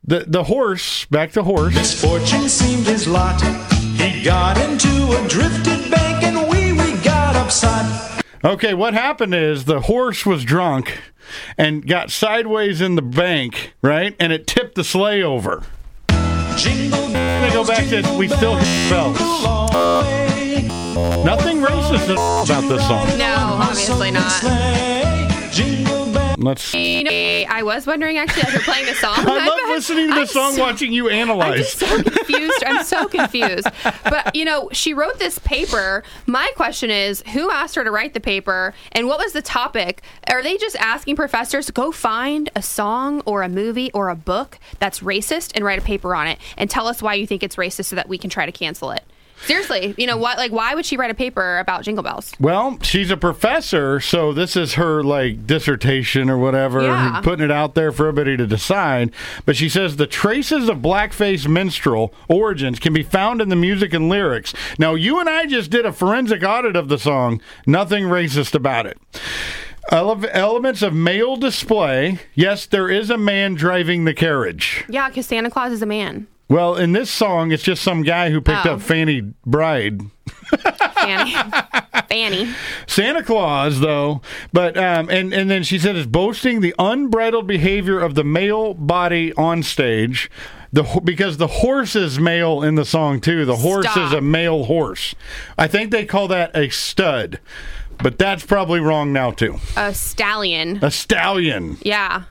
[0.04, 1.76] The the horse, back to horse.
[1.76, 3.42] Misfortune seemed his lot.
[3.98, 8.07] He got into a drifted bank, and we we got upset.
[8.44, 11.00] Okay, what happened is the horse was drunk
[11.58, 14.16] and got sideways in the bank, right?
[14.20, 15.64] And it tipped the sleigh over.
[16.56, 19.20] Jingle I'm go back to we still hear bells.
[21.26, 23.18] Nothing racist about this song.
[23.18, 24.97] No, obviously not.
[26.40, 26.74] Let's.
[26.76, 29.14] I was wondering actually as you're playing the song.
[29.18, 31.82] I I'm- love listening to I'm song, so- watching you analyze.
[31.82, 32.64] I'm so confused.
[32.66, 33.68] I'm so confused.
[34.04, 36.04] But you know, she wrote this paper.
[36.28, 40.02] My question is, who asked her to write the paper, and what was the topic?
[40.32, 44.16] Are they just asking professors to go find a song or a movie or a
[44.16, 47.42] book that's racist and write a paper on it and tell us why you think
[47.44, 49.04] it's racist so that we can try to cancel it?
[49.46, 50.38] Seriously, you know what?
[50.38, 52.34] Like, why would she write a paper about Jingle Bells?
[52.40, 57.22] Well, she's a professor, so this is her like dissertation or whatever, Yeah.
[57.24, 59.12] putting it out there for everybody to decide.
[59.46, 63.94] But she says the traces of blackface minstrel origins can be found in the music
[63.94, 64.54] and lyrics.
[64.80, 67.42] Now, you and I just did a forensic audit of the song.
[67.66, 68.98] Nothing racist about it.
[69.92, 72.20] Ele- elements of male display.
[72.36, 74.84] Yes, there is a man driving the carriage.
[74.90, 76.28] Yeah, because Santa Claus is a man.
[76.50, 78.74] Well, in this song, it's just some guy who picked Oh.
[78.76, 80.02] up Fanny Bride.
[80.96, 81.36] Fanny.
[82.10, 82.54] Fanny.
[82.88, 84.22] Santa Claus, though,
[84.54, 88.74] but um, and and then she said it's boasting the unbridled behavior of the male
[88.74, 90.32] body on stage.
[90.72, 93.44] The because the horse is male in the song too.
[93.46, 93.98] The horse Stop.
[94.08, 95.16] is a male horse.
[95.58, 97.40] I think they call that a stud,
[98.00, 99.58] but that's probably wrong now too.
[99.76, 100.80] A stallion.
[100.82, 101.78] A stallion.
[101.82, 102.24] Yeah.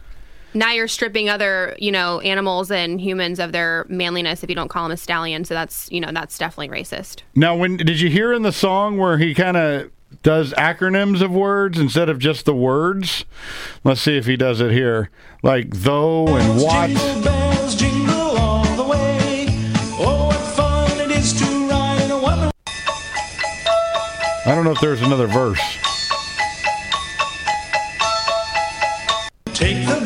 [0.57, 4.69] Now you're stripping other, you know, animals and humans of their manliness if you don't
[4.69, 5.45] call them a stallion.
[5.45, 7.21] So that's, you know, that's definitely racist.
[7.35, 9.91] Now, when did you hear in the song where he kind of
[10.23, 13.27] does acronyms of words instead of just the words?
[13.85, 15.11] Let's see if he does it here,
[15.43, 16.89] like though and what.
[16.89, 19.47] Jingle bells jingle all the way.
[19.99, 22.51] Oh, what fun it is to ride in a one.
[24.47, 25.61] I don't know if there's another verse.
[29.53, 30.06] Take the girls tonight.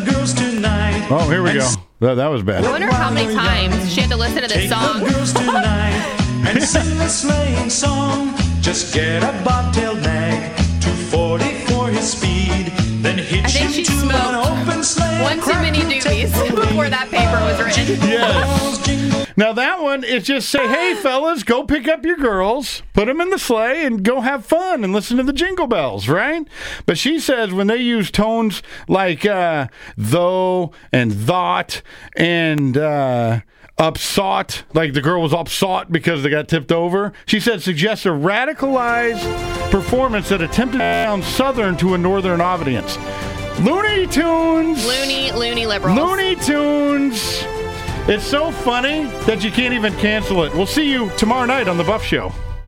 [1.13, 1.69] Oh, here we go.
[1.99, 2.65] That, that was bad.
[2.65, 5.01] I wonder how many times she had to listen to this song.
[5.01, 8.33] the girls tonight and sing the sleighing song.
[8.61, 12.80] Just get a bobtail nag, 240 for his speed.
[13.03, 14.13] Then hitch I think She smoked
[15.23, 17.97] one too many doobies before that paper was written.
[18.09, 19.37] Yes.
[19.37, 23.23] Now that one, is just say, hey fellas, go pick up your girls, put them
[23.23, 26.47] in the sleigh, and go have fun and listen to the jingle bells, right?
[26.85, 31.81] But she says when they use tones like uh, though and thought
[32.17, 33.41] and uh,
[33.81, 37.13] upsought, like the girl was upsought because they got tipped over.
[37.27, 42.99] She said suggests a radicalized performance that attempted to sound southern to a northern audience.
[43.61, 44.87] Looney Tunes.
[44.87, 45.99] Loony, loony liberals.
[45.99, 47.43] Looney Tunes.
[48.09, 50.55] It's so funny that you can't even cancel it.
[50.55, 52.33] We'll see you tomorrow night on The Buff Show.